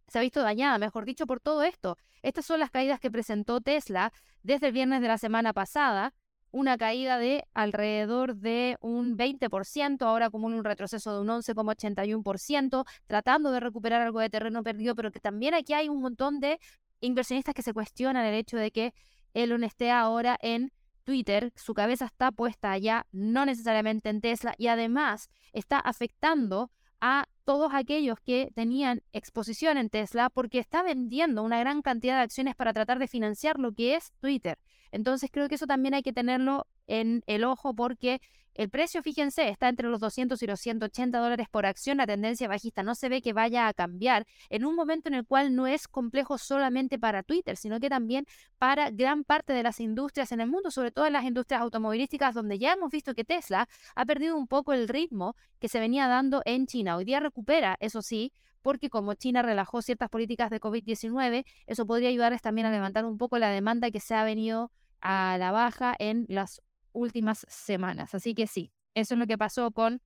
se 0.08 0.18
ha 0.18 0.22
visto 0.22 0.42
dañada, 0.42 0.78
mejor 0.78 1.04
dicho, 1.04 1.26
por 1.26 1.40
todo 1.40 1.62
esto. 1.62 1.98
Estas 2.22 2.46
son 2.46 2.60
las 2.60 2.70
caídas 2.70 2.98
que 2.98 3.10
presentó 3.10 3.60
Tesla 3.60 4.12
desde 4.42 4.68
el 4.68 4.72
viernes 4.72 5.02
de 5.02 5.08
la 5.08 5.18
semana 5.18 5.52
pasada, 5.52 6.14
una 6.58 6.76
caída 6.76 7.18
de 7.18 7.44
alrededor 7.54 8.34
de 8.34 8.76
un 8.80 9.16
20%, 9.16 10.02
ahora 10.02 10.28
como 10.28 10.48
un 10.48 10.64
retroceso 10.64 11.14
de 11.14 11.20
un 11.20 11.28
11,81%, 11.28 12.84
tratando 13.06 13.52
de 13.52 13.60
recuperar 13.60 14.02
algo 14.02 14.18
de 14.18 14.28
terreno 14.28 14.64
perdido, 14.64 14.96
pero 14.96 15.12
que 15.12 15.20
también 15.20 15.54
aquí 15.54 15.72
hay 15.72 15.88
un 15.88 16.00
montón 16.00 16.40
de 16.40 16.58
inversionistas 17.00 17.54
que 17.54 17.62
se 17.62 17.72
cuestionan 17.72 18.26
el 18.26 18.34
hecho 18.34 18.56
de 18.56 18.72
que 18.72 18.92
Elon 19.34 19.62
esté 19.62 19.92
ahora 19.92 20.36
en 20.42 20.72
Twitter, 21.04 21.52
su 21.54 21.74
cabeza 21.74 22.06
está 22.06 22.32
puesta 22.32 22.72
allá, 22.72 23.06
no 23.12 23.46
necesariamente 23.46 24.08
en 24.08 24.20
Tesla, 24.20 24.54
y 24.58 24.66
además 24.66 25.30
está 25.52 25.78
afectando 25.78 26.72
a 27.00 27.28
todos 27.44 27.72
aquellos 27.72 28.18
que 28.20 28.50
tenían 28.54 29.02
exposición 29.12 29.78
en 29.78 29.90
Tesla 29.90 30.28
porque 30.28 30.58
está 30.58 30.82
vendiendo 30.82 31.44
una 31.44 31.60
gran 31.60 31.82
cantidad 31.82 32.16
de 32.16 32.22
acciones 32.22 32.56
para 32.56 32.72
tratar 32.72 32.98
de 32.98 33.06
financiar 33.06 33.58
lo 33.60 33.72
que 33.72 33.94
es 33.94 34.12
Twitter. 34.20 34.58
Entonces 34.92 35.30
creo 35.32 35.48
que 35.48 35.56
eso 35.56 35.66
también 35.66 35.94
hay 35.94 36.02
que 36.02 36.12
tenerlo 36.12 36.66
en 36.86 37.22
el 37.26 37.44
ojo 37.44 37.74
porque 37.74 38.20
el 38.58 38.70
precio, 38.70 39.04
fíjense, 39.04 39.48
está 39.48 39.68
entre 39.68 39.88
los 39.88 40.00
200 40.00 40.42
y 40.42 40.46
los 40.48 40.58
180 40.58 41.16
dólares 41.20 41.46
por 41.48 41.64
acción. 41.64 41.98
La 41.98 42.08
tendencia 42.08 42.48
bajista 42.48 42.82
no 42.82 42.96
se 42.96 43.08
ve 43.08 43.22
que 43.22 43.32
vaya 43.32 43.68
a 43.68 43.72
cambiar 43.72 44.26
en 44.50 44.64
un 44.64 44.74
momento 44.74 45.08
en 45.08 45.14
el 45.14 45.24
cual 45.24 45.54
no 45.54 45.68
es 45.68 45.86
complejo 45.86 46.38
solamente 46.38 46.98
para 46.98 47.22
Twitter, 47.22 47.56
sino 47.56 47.78
que 47.78 47.88
también 47.88 48.26
para 48.58 48.90
gran 48.90 49.22
parte 49.22 49.52
de 49.52 49.62
las 49.62 49.78
industrias 49.78 50.32
en 50.32 50.40
el 50.40 50.48
mundo, 50.48 50.72
sobre 50.72 50.90
todo 50.90 51.06
en 51.06 51.12
las 51.12 51.24
industrias 51.24 51.62
automovilísticas, 51.62 52.34
donde 52.34 52.58
ya 52.58 52.72
hemos 52.72 52.90
visto 52.90 53.14
que 53.14 53.24
Tesla 53.24 53.68
ha 53.94 54.04
perdido 54.04 54.36
un 54.36 54.48
poco 54.48 54.72
el 54.72 54.88
ritmo 54.88 55.36
que 55.60 55.68
se 55.68 55.78
venía 55.78 56.08
dando 56.08 56.42
en 56.44 56.66
China. 56.66 56.96
Hoy 56.96 57.04
día 57.04 57.20
recupera, 57.20 57.76
eso 57.78 58.02
sí, 58.02 58.32
porque 58.68 58.90
como 58.90 59.14
China 59.14 59.40
relajó 59.40 59.80
ciertas 59.80 60.10
políticas 60.10 60.50
de 60.50 60.60
COVID-19, 60.60 61.46
eso 61.66 61.86
podría 61.86 62.10
ayudarles 62.10 62.42
también 62.42 62.66
a 62.66 62.70
levantar 62.70 63.06
un 63.06 63.16
poco 63.16 63.38
la 63.38 63.48
demanda 63.48 63.90
que 63.90 63.98
se 63.98 64.14
ha 64.14 64.24
venido 64.24 64.70
a 65.00 65.38
la 65.38 65.52
baja 65.52 65.96
en 65.98 66.26
las 66.28 66.60
últimas 66.92 67.46
semanas. 67.48 68.14
Así 68.14 68.34
que 68.34 68.46
sí, 68.46 68.70
eso 68.92 69.14
es 69.14 69.18
lo 69.20 69.26
que 69.26 69.38
pasó 69.38 69.70
con 69.70 70.02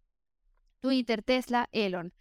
Twitter, 0.78 1.24
Tesla, 1.24 1.68
Elon. 1.72 2.14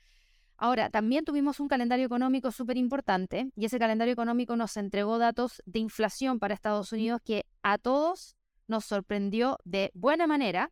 Ahora, 0.57 0.89
también 0.89 1.25
tuvimos 1.25 1.59
un 1.59 1.67
calendario 1.67 2.07
económico 2.07 2.51
súper 2.51 2.75
importante 2.75 3.51
y 3.55 3.65
ese 3.65 3.77
calendario 3.77 4.13
económico 4.13 4.55
nos 4.55 4.75
entregó 4.77 5.19
datos 5.19 5.61
de 5.67 5.77
inflación 5.77 6.39
para 6.39 6.55
Estados 6.55 6.91
Unidos 6.91 7.21
que 7.23 7.45
a 7.61 7.77
todos 7.77 8.35
nos 8.65 8.85
sorprendió 8.85 9.59
de 9.63 9.91
buena 9.93 10.25
manera 10.25 10.71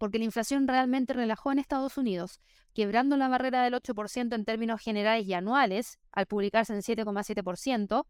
porque 0.00 0.18
la 0.18 0.24
inflación 0.24 0.66
realmente 0.66 1.12
relajó 1.12 1.52
en 1.52 1.58
Estados 1.58 1.98
Unidos, 1.98 2.40
quebrando 2.72 3.18
la 3.18 3.28
barrera 3.28 3.62
del 3.62 3.74
8% 3.74 4.34
en 4.34 4.46
términos 4.46 4.80
generales 4.80 5.26
y 5.26 5.34
anuales 5.34 5.98
al 6.10 6.24
publicarse 6.24 6.72
en 6.72 6.80
7,7% 6.80 8.06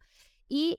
y 0.48 0.78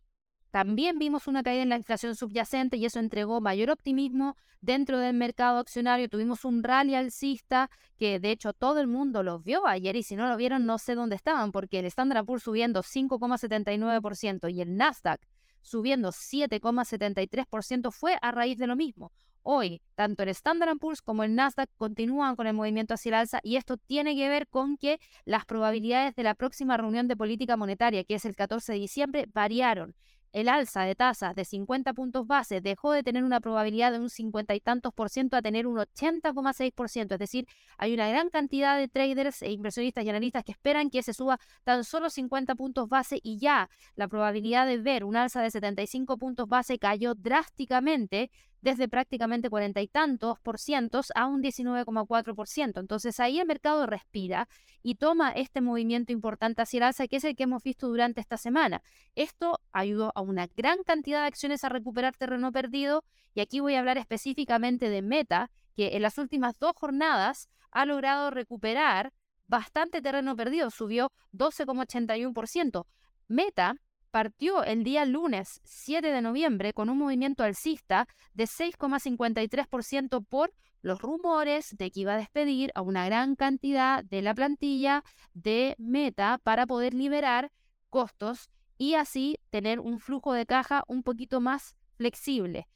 también 0.52 1.00
vimos 1.00 1.28
una 1.28 1.44
caída 1.44 1.64
en 1.64 1.70
la 1.70 1.76
inflación 1.76 2.16
subyacente 2.16 2.78
y 2.78 2.86
eso 2.86 3.00
entregó 3.00 3.42
mayor 3.42 3.72
optimismo 3.72 4.38
dentro 4.62 5.00
del 5.00 5.14
mercado 5.14 5.60
accionario. 5.60 6.08
Tuvimos 6.08 6.46
un 6.46 6.64
rally 6.64 6.96
alcista 6.96 7.70
que 7.98 8.22
de 8.22 8.32
hecho 8.32 8.54
todo 8.54 8.80
el 8.80 8.88
mundo 8.88 9.22
lo 9.22 9.40
vio 9.40 9.68
ayer 9.68 9.98
y 9.98 10.04
si 10.04 10.16
no 10.16 10.30
lo 10.30 10.38
vieron 10.38 10.66
no 10.66 10.78
sé 10.78 10.96
dónde 10.96 11.18
estaban 11.18 11.52
porque 11.52 11.80
el 11.80 11.86
Standard 11.88 12.26
Poor's 12.26 12.44
subiendo 12.44 12.84
5,79% 12.84 14.54
y 14.54 14.62
el 14.62 14.78
Nasdaq 14.78 15.20
subiendo 15.62 16.12
7,73% 16.12 17.92
fue 17.92 18.18
a 18.22 18.32
raíz 18.32 18.58
de 18.58 18.68
lo 18.68 18.78
mismo. 18.78 19.12
Hoy, 19.44 19.82
tanto 19.96 20.24
el 20.24 20.30
Standard 20.30 20.78
Poor's 20.78 21.02
como 21.02 21.24
el 21.24 21.34
Nasdaq 21.34 21.70
continúan 21.78 22.36
con 22.36 22.46
el 22.46 22.54
movimiento 22.54 22.94
hacia 22.94 23.10
el 23.10 23.16
alza 23.16 23.40
y 23.44 23.56
esto 23.56 23.78
tiene 23.78 24.16
que 24.16 24.30
ver 24.30 24.48
con 24.48 24.78
que 24.78 25.00
las 25.26 25.46
probabilidades 25.46 26.16
de 26.16 26.24
la 26.24 26.36
próxima 26.36 26.78
reunión 26.78 27.08
de 27.08 27.18
política 27.18 27.58
monetaria, 27.58 28.04
que 28.04 28.16
es 28.16 28.26
el 28.26 28.36
14 28.36 28.74
de 28.74 28.80
diciembre, 28.80 29.26
variaron 29.34 29.96
el 30.34 30.48
alza 30.48 30.84
de 30.84 30.96
tasas 30.96 31.36
de 31.36 31.44
50 31.44 31.94
puntos 31.94 32.26
base 32.26 32.62
dejó 32.62 32.94
de 32.94 33.04
tener 33.04 33.24
una 33.24 33.42
probabilidad 33.42 33.92
de 33.92 34.00
un 34.00 34.10
50 34.10 34.56
y 34.56 34.60
tantos 34.62 34.94
por 34.94 35.10
ciento 35.10 35.36
a 35.36 35.42
tener 35.42 35.68
un 35.68 35.78
80,6 35.78 36.74
por 36.74 36.90
ciento. 36.90 37.16
Es 37.16 37.20
decir, 37.20 37.48
hay 37.78 37.94
una 37.94 38.08
gran 38.08 38.30
cantidad 38.30 38.78
de 38.78 38.88
traders 38.88 39.42
e 39.42 39.52
inversionistas 39.52 40.06
y 40.06 40.10
analistas 40.10 40.44
que 40.44 40.54
esperan 40.54 40.90
que 40.90 41.04
se 41.04 41.14
suba 41.14 41.40
tan 41.64 41.84
solo 41.84 42.10
50 42.10 42.56
puntos 42.56 42.88
base 42.88 43.20
y 43.22 43.40
ya 43.40 43.70
la 43.96 44.08
probabilidad 44.08 44.66
de 44.68 44.78
ver 44.78 45.04
un 45.04 45.16
alza 45.18 45.42
de 45.42 45.52
75 45.52 46.18
puntos 46.18 46.48
base 46.48 46.80
cayó 46.80 47.14
drásticamente 47.14 48.32
desde 48.62 48.88
prácticamente 48.88 49.50
cuarenta 49.50 49.82
y 49.82 49.88
tantos 49.88 50.40
por 50.40 50.60
ciento 50.60 51.02
a 51.16 51.26
un 51.26 51.42
19,4 51.42 52.36
por 52.36 52.48
ciento. 52.48 52.80
Entonces 52.80 53.20
ahí 53.20 53.40
el 53.40 53.48
mercado 53.48 53.86
respira 53.86 54.48
y 54.84 54.96
toma 54.96 55.32
este 55.32 55.62
movimiento 55.62 56.14
importante 56.14 56.62
hacia 56.62 56.78
el 56.78 56.84
alza, 56.84 57.08
que 57.08 57.18
es 57.18 57.24
el 57.24 57.36
que 57.36 57.44
hemos 57.44 57.64
visto 57.64 57.88
durante 57.88 58.22
esta 58.22 58.38
semana. 58.38 58.82
Esto 59.16 59.60
ayudó 59.72 60.12
a 60.16 60.22
una 60.22 60.48
gran 60.56 60.84
cantidad 60.84 61.22
de 61.22 61.28
acciones 61.28 61.64
a 61.64 61.70
recuperar 61.70 62.16
terreno 62.16 62.52
perdido 62.52 63.04
y 63.34 63.42
aquí 63.42 63.60
voy 63.60 63.76
a 63.76 63.80
hablar 63.80 63.98
específicamente 63.98 64.90
de 64.90 65.02
Meta, 65.02 65.50
que 65.76 65.96
en 65.96 66.02
las 66.02 66.18
últimas 66.18 66.58
dos 66.60 66.74
jornadas 66.76 67.50
ha 67.72 67.86
logrado 67.86 68.30
recuperar 68.30 69.14
bastante 69.48 70.02
terreno 70.02 70.36
perdido, 70.36 70.70
subió 70.70 71.12
12,81%. 71.34 72.86
Meta 73.28 73.76
partió 74.12 74.64
el 74.64 74.84
día 74.84 75.06
lunes 75.06 75.62
7 75.64 76.12
de 76.12 76.22
noviembre 76.22 76.74
con 76.74 76.90
un 76.90 76.98
movimiento 76.98 77.44
alcista 77.44 78.08
de 78.34 78.44
6,53% 78.44 80.24
por 80.26 80.54
los 80.82 81.02
rumores 81.02 81.76
de 81.78 81.92
que 81.92 82.02
iba 82.02 82.14
a 82.14 82.18
despedir 82.18 82.72
a 82.76 82.82
una 82.82 83.06
gran 83.06 83.36
cantidad 83.36 84.04
de 84.04 84.22
la 84.22 84.36
plantilla 84.36 85.04
de 85.34 85.76
Meta 85.78 86.40
para 86.44 86.68
poder 86.68 86.94
liberar 86.94 87.52
costos 87.90 88.50
y 88.78 88.96
así 88.96 89.38
tener 89.50 89.80
un 89.80 90.00
flujo 90.00 90.34
de 90.34 90.46
caja 90.46 90.84
un 90.88 91.04
poquito 91.04 91.40
más 91.40 91.76
flexible. 91.96 92.68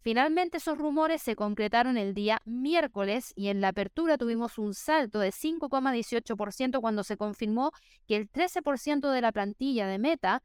Finalmente 0.00 0.58
esos 0.58 0.78
rumores 0.78 1.20
se 1.20 1.34
concretaron 1.34 1.98
el 1.98 2.14
día 2.14 2.40
miércoles 2.44 3.32
y 3.34 3.48
en 3.48 3.60
la 3.60 3.68
apertura 3.68 4.16
tuvimos 4.16 4.56
un 4.56 4.72
salto 4.72 5.18
de 5.18 5.32
5,18% 5.32 6.80
cuando 6.80 7.02
se 7.02 7.16
confirmó 7.16 7.72
que 8.06 8.16
el 8.16 8.30
13% 8.30 9.10
de 9.10 9.20
la 9.20 9.32
plantilla 9.32 9.86
de 9.88 9.98
Meta 9.98 10.42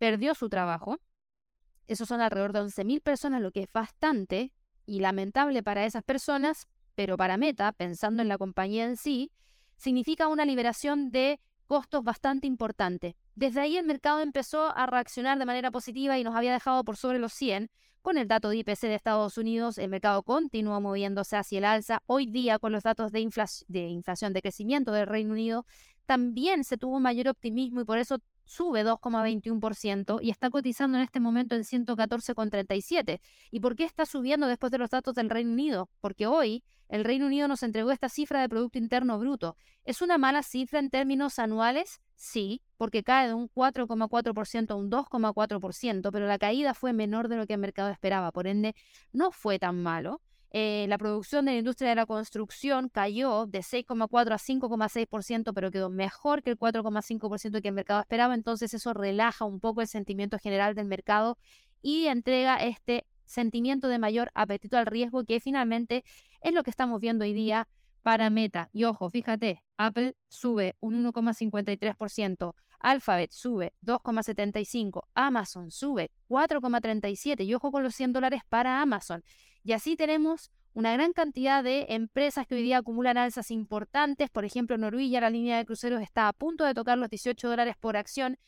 perdió 0.00 0.34
su 0.34 0.48
trabajo. 0.48 0.98
Esos 1.86 2.08
son 2.08 2.22
alrededor 2.22 2.54
de 2.54 2.62
11.000 2.62 3.02
personas, 3.02 3.42
lo 3.42 3.52
que 3.52 3.60
es 3.60 3.72
bastante 3.72 4.52
y 4.86 5.00
lamentable 5.00 5.62
para 5.62 5.84
esas 5.84 6.02
personas, 6.02 6.66
pero 6.94 7.18
para 7.18 7.36
Meta, 7.36 7.70
pensando 7.72 8.22
en 8.22 8.28
la 8.28 8.38
compañía 8.38 8.86
en 8.86 8.96
sí, 8.96 9.30
significa 9.76 10.28
una 10.28 10.46
liberación 10.46 11.10
de 11.10 11.38
costos 11.66 12.02
bastante 12.02 12.46
importante. 12.46 13.14
Desde 13.34 13.60
ahí 13.60 13.76
el 13.76 13.84
mercado 13.84 14.20
empezó 14.20 14.74
a 14.74 14.86
reaccionar 14.86 15.38
de 15.38 15.44
manera 15.44 15.70
positiva 15.70 16.18
y 16.18 16.24
nos 16.24 16.34
había 16.34 16.54
dejado 16.54 16.82
por 16.82 16.96
sobre 16.96 17.18
los 17.18 17.34
100. 17.34 17.70
Con 18.00 18.16
el 18.16 18.26
dato 18.26 18.48
de 18.48 18.56
IPC 18.56 18.80
de 18.80 18.94
Estados 18.94 19.36
Unidos, 19.36 19.76
el 19.76 19.90
mercado 19.90 20.22
continuó 20.22 20.80
moviéndose 20.80 21.36
hacia 21.36 21.58
el 21.58 21.66
alza. 21.66 22.02
Hoy 22.06 22.24
día, 22.24 22.58
con 22.58 22.72
los 22.72 22.84
datos 22.84 23.12
de, 23.12 23.18
de 23.68 23.88
inflación, 23.88 24.32
de 24.32 24.40
crecimiento 24.40 24.92
del 24.92 25.06
Reino 25.06 25.32
Unido, 25.32 25.66
también 26.06 26.64
se 26.64 26.78
tuvo 26.78 27.00
mayor 27.00 27.28
optimismo 27.28 27.82
y 27.82 27.84
por 27.84 27.98
eso 27.98 28.18
sube 28.50 28.84
2,21% 28.84 30.18
y 30.20 30.30
está 30.30 30.50
cotizando 30.50 30.98
en 30.98 31.04
este 31.04 31.20
momento 31.20 31.54
en 31.54 31.62
114,37. 31.62 33.20
¿Y 33.52 33.60
por 33.60 33.76
qué 33.76 33.84
está 33.84 34.06
subiendo 34.06 34.48
después 34.48 34.72
de 34.72 34.78
los 34.78 34.90
datos 34.90 35.14
del 35.14 35.30
Reino 35.30 35.52
Unido? 35.52 35.88
Porque 36.00 36.26
hoy 36.26 36.64
el 36.88 37.04
Reino 37.04 37.26
Unido 37.26 37.46
nos 37.46 37.62
entregó 37.62 37.92
esta 37.92 38.08
cifra 38.08 38.40
de 38.40 38.48
Producto 38.48 38.78
Interno 38.78 39.20
Bruto. 39.20 39.56
¿Es 39.84 40.02
una 40.02 40.18
mala 40.18 40.42
cifra 40.42 40.80
en 40.80 40.90
términos 40.90 41.38
anuales? 41.38 42.00
Sí, 42.16 42.60
porque 42.76 43.04
cae 43.04 43.28
de 43.28 43.34
un 43.34 43.48
4,4% 43.48 44.72
a 44.72 44.74
un 44.74 44.90
2,4%, 44.90 46.10
pero 46.10 46.26
la 46.26 46.38
caída 46.38 46.74
fue 46.74 46.92
menor 46.92 47.28
de 47.28 47.36
lo 47.36 47.46
que 47.46 47.54
el 47.54 47.60
mercado 47.60 47.90
esperaba, 47.90 48.32
por 48.32 48.48
ende 48.48 48.74
no 49.12 49.30
fue 49.30 49.60
tan 49.60 49.80
malo. 49.80 50.20
Eh, 50.52 50.86
la 50.88 50.98
producción 50.98 51.44
de 51.44 51.52
la 51.52 51.58
industria 51.58 51.90
de 51.90 51.94
la 51.94 52.06
construcción 52.06 52.88
cayó 52.88 53.46
de 53.46 53.60
6,4 53.60 54.32
a 54.32 54.38
5,6%, 54.38 55.52
pero 55.54 55.70
quedó 55.70 55.90
mejor 55.90 56.42
que 56.42 56.50
el 56.50 56.58
4,5% 56.58 57.62
que 57.62 57.68
el 57.68 57.74
mercado 57.74 58.00
esperaba, 58.00 58.34
entonces 58.34 58.74
eso 58.74 58.92
relaja 58.92 59.44
un 59.44 59.60
poco 59.60 59.80
el 59.80 59.86
sentimiento 59.86 60.38
general 60.38 60.74
del 60.74 60.86
mercado 60.86 61.38
y 61.82 62.06
entrega 62.06 62.56
este 62.56 63.06
sentimiento 63.24 63.86
de 63.86 63.98
mayor 63.98 64.32
apetito 64.34 64.76
al 64.76 64.86
riesgo 64.86 65.24
que 65.24 65.38
finalmente 65.38 66.04
es 66.42 66.52
lo 66.52 66.64
que 66.64 66.70
estamos 66.70 67.00
viendo 67.00 67.24
hoy 67.24 67.32
día 67.32 67.68
para 68.02 68.28
Meta. 68.28 68.70
Y 68.72 68.84
ojo, 68.84 69.08
fíjate, 69.08 69.62
Apple 69.76 70.16
sube 70.28 70.74
un 70.80 71.04
1,53%, 71.04 72.54
Alphabet 72.80 73.30
sube 73.30 73.74
2,75%, 73.82 75.02
Amazon 75.14 75.70
sube 75.70 76.10
4,37%. 76.28 77.44
Y 77.44 77.54
ojo 77.54 77.70
con 77.70 77.82
los 77.82 77.94
100 77.94 78.12
dólares 78.14 78.42
para 78.48 78.80
Amazon. 78.80 79.22
Y 79.62 79.72
así 79.72 79.96
tenemos 79.96 80.50
una 80.72 80.92
gran 80.92 81.12
cantidad 81.12 81.64
de 81.64 81.86
empresas 81.90 82.46
que 82.46 82.54
hoy 82.54 82.62
día 82.62 82.78
acumulan 82.78 83.18
alzas 83.18 83.50
importantes. 83.50 84.30
Por 84.30 84.44
ejemplo, 84.44 84.78
Noruega, 84.78 85.20
la 85.20 85.30
línea 85.30 85.58
de 85.58 85.66
cruceros, 85.66 86.00
está 86.00 86.28
a 86.28 86.32
punto 86.32 86.64
de 86.64 86.74
tocar 86.74 86.96
los 86.98 87.10
18 87.10 87.48
dólares 87.48 87.76
por 87.78 87.96
acción 87.96 88.38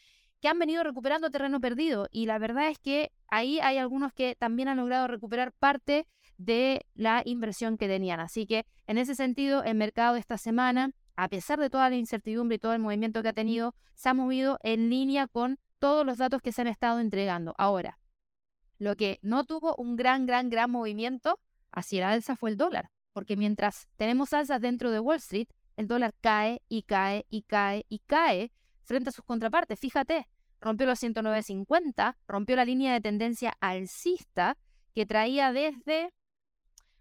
que 0.40 0.48
han 0.48 0.58
venido 0.58 0.82
recuperando 0.82 1.30
terreno 1.30 1.60
perdido. 1.60 2.08
Y 2.10 2.26
la 2.26 2.38
verdad 2.38 2.68
es 2.68 2.78
que 2.78 3.12
ahí 3.28 3.60
hay 3.60 3.78
algunos 3.78 4.12
que 4.12 4.36
también 4.36 4.68
han 4.68 4.76
logrado 4.76 5.06
recuperar 5.08 5.52
parte 5.52 6.06
de 6.36 6.86
la 6.94 7.22
inversión 7.24 7.76
que 7.76 7.88
tenían. 7.88 8.20
Así 8.20 8.46
que 8.46 8.66
en 8.86 8.98
ese 8.98 9.14
sentido, 9.14 9.62
el 9.62 9.76
mercado 9.76 10.16
esta 10.16 10.38
semana, 10.38 10.92
a 11.16 11.28
pesar 11.28 11.60
de 11.60 11.70
toda 11.70 11.90
la 11.90 11.96
incertidumbre 11.96 12.56
y 12.56 12.58
todo 12.58 12.72
el 12.72 12.80
movimiento 12.80 13.22
que 13.22 13.28
ha 13.28 13.32
tenido, 13.32 13.74
se 13.94 14.08
ha 14.08 14.14
movido 14.14 14.58
en 14.62 14.90
línea 14.90 15.28
con 15.28 15.58
todos 15.78 16.06
los 16.06 16.18
datos 16.18 16.42
que 16.42 16.52
se 16.52 16.62
han 16.62 16.68
estado 16.68 17.00
entregando. 17.00 17.54
Ahora, 17.58 17.98
lo 18.82 18.96
que 18.96 19.20
no 19.22 19.44
tuvo 19.44 19.74
un 19.76 19.94
gran, 19.96 20.26
gran, 20.26 20.50
gran 20.50 20.70
movimiento 20.70 21.38
hacia 21.70 22.00
la 22.00 22.10
alza 22.10 22.34
fue 22.34 22.50
el 22.50 22.56
dólar, 22.56 22.90
porque 23.12 23.36
mientras 23.36 23.88
tenemos 23.96 24.32
alzas 24.32 24.60
dentro 24.60 24.90
de 24.90 24.98
Wall 24.98 25.18
Street, 25.18 25.48
el 25.76 25.86
dólar 25.86 26.14
cae 26.20 26.62
y 26.68 26.82
cae 26.82 27.24
y 27.30 27.42
cae 27.42 27.86
y 27.88 28.00
cae 28.00 28.50
frente 28.82 29.10
a 29.10 29.12
sus 29.12 29.24
contrapartes. 29.24 29.78
Fíjate, 29.78 30.28
rompió 30.60 30.86
los 30.86 31.00
109.50, 31.00 32.16
rompió 32.26 32.56
la 32.56 32.64
línea 32.64 32.92
de 32.92 33.00
tendencia 33.00 33.54
alcista 33.60 34.58
que 34.94 35.06
traía 35.06 35.52
desde 35.52 36.12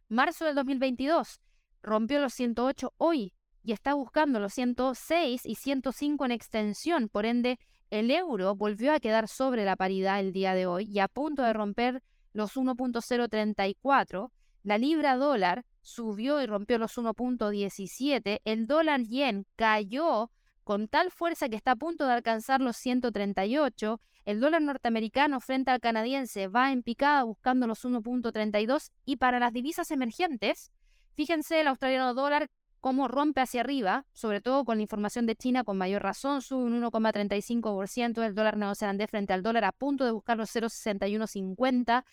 marzo 0.08 0.46
del 0.46 0.56
2022, 0.56 1.42
rompió 1.82 2.20
los 2.20 2.34
108 2.34 2.94
hoy 2.98 3.34
y 3.64 3.72
está 3.72 3.96
buscando 3.96 4.40
los 4.40 4.54
106 4.54 5.46
y 5.46 5.56
105 5.56 6.26
en 6.26 6.32
extensión. 6.32 7.10
Por 7.10 7.26
ende, 7.26 7.60
el 7.92 8.10
euro 8.10 8.56
volvió 8.56 8.94
a 8.94 9.00
quedar 9.00 9.28
sobre 9.28 9.66
la 9.66 9.76
paridad 9.76 10.20
el 10.20 10.32
día 10.32 10.56
de 10.56 10.66
hoy 10.66 10.86
y 10.90 11.00
a 11.00 11.08
punto 11.08 11.44
de 11.44 11.54
romper 11.54 12.02
los 12.34 12.56
1.034. 12.56 14.32
La 14.64 14.78
libra 14.78 15.18
dólar 15.18 15.66
subió 15.82 16.42
y 16.42 16.46
rompió 16.46 16.78
los 16.78 16.98
1.17. 16.98 18.42
El 18.46 18.66
dólar 18.66 19.02
yen 19.02 19.46
cayó 19.58 20.32
con 20.64 20.88
tal 20.88 21.12
fuerza 21.12 21.50
que 21.50 21.58
está 21.58 21.72
a 21.72 21.76
punto 21.76 22.08
de 22.08 22.14
alcanzar 22.14 22.62
los 22.62 22.78
138. 22.78 24.00
El 24.24 24.40
dólar 24.40 24.62
norteamericano 24.62 25.42
frente 25.42 25.72
al 25.72 25.82
canadiense 25.82 26.48
va 26.48 26.72
en 26.72 26.84
picada 26.84 27.24
buscando 27.24 27.68
los 27.68 27.84
1.32 27.84 28.92
y 29.04 29.18
para 29.18 29.40
las 29.40 29.52
divisas 29.52 29.92
emergentes, 29.92 30.72
fíjense 31.14 31.60
el 31.60 31.68
australiano 31.68 32.14
dólar 32.14 32.50
cómo 32.82 33.08
rompe 33.08 33.40
hacia 33.40 33.62
arriba, 33.62 34.06
sobre 34.12 34.42
todo 34.42 34.66
con 34.66 34.78
la 34.78 34.82
información 34.82 35.26
de 35.26 35.36
China 35.36 35.64
con 35.64 35.78
mayor 35.78 36.04
razón, 36.04 36.42
sube 36.42 36.64
un 36.64 36.82
1,35% 36.82 38.26
el 38.26 38.36
dólar 38.36 38.58
neozelandés 38.58 39.10
frente 39.10 39.32
al 39.32 39.44
dólar 39.44 39.64
a 39.64 39.72
punto 39.72 40.04
de 40.04 40.12
buscar 40.12 40.38
los 40.38 40.54
0,6150. 40.54 42.04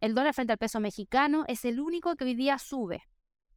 El 0.00 0.14
dólar 0.14 0.32
frente 0.32 0.52
al 0.52 0.58
peso 0.58 0.80
mexicano 0.80 1.44
es 1.48 1.64
el 1.66 1.80
único 1.80 2.16
que 2.16 2.24
hoy 2.24 2.34
día 2.34 2.58
sube, 2.58 3.02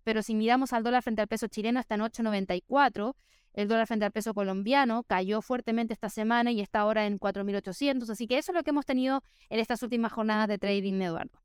pero 0.04 0.22
si 0.22 0.36
miramos 0.36 0.74
al 0.74 0.84
dólar 0.84 1.04
frente 1.04 1.22
al 1.22 1.28
peso 1.30 1.48
chileno 1.48 1.80
está 1.80 1.96
en 1.96 2.02
8,94 2.02 3.16
el 3.58 3.68
dólar 3.68 3.88
frente 3.88 4.06
al 4.06 4.12
peso 4.12 4.36
colombiano 4.36 5.02
cayó 5.02 5.42
fuertemente 5.42 5.92
esta 5.92 6.10
semana 6.10 6.52
y 6.52 6.62
está 6.62 6.82
ahora 6.82 7.08
en 7.08 7.20
4.800. 7.20 8.08
Así 8.08 8.28
que 8.28 8.38
eso 8.38 8.52
es 8.52 8.56
lo 8.56 8.64
que 8.64 8.70
hemos 8.70 8.86
tenido 8.86 9.24
en 9.50 9.60
estas 9.60 9.82
últimas 9.82 10.14
jornadas 10.14 10.48
de 10.48 10.60
trading, 10.60 11.02
Eduardo. 11.02 11.42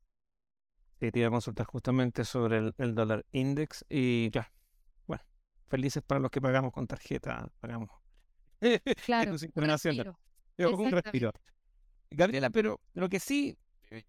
Sí, 0.99 1.11
te 1.11 1.19
iba 1.19 1.29
a 1.29 1.31
consultar 1.31 1.65
justamente 1.65 2.23
sobre 2.23 2.71
el, 2.77 2.93
dólar 2.93 3.25
index 3.31 3.83
y 3.89 4.29
ya, 4.29 4.51
felices 5.67 6.03
para 6.05 6.19
los 6.19 6.31
que 6.31 6.41
pagamos 6.41 6.71
con 6.71 6.87
tarjeta, 6.87 7.47
pagamos. 7.59 7.89
Claro, 9.05 9.31
un 9.31 9.37
respiro. 9.37 10.17
un 10.57 10.91
respiro. 10.91 11.33
Gabriela, 12.09 12.49
pero 12.49 12.79
lo 12.93 13.09
que 13.09 13.19
sí 13.19 13.57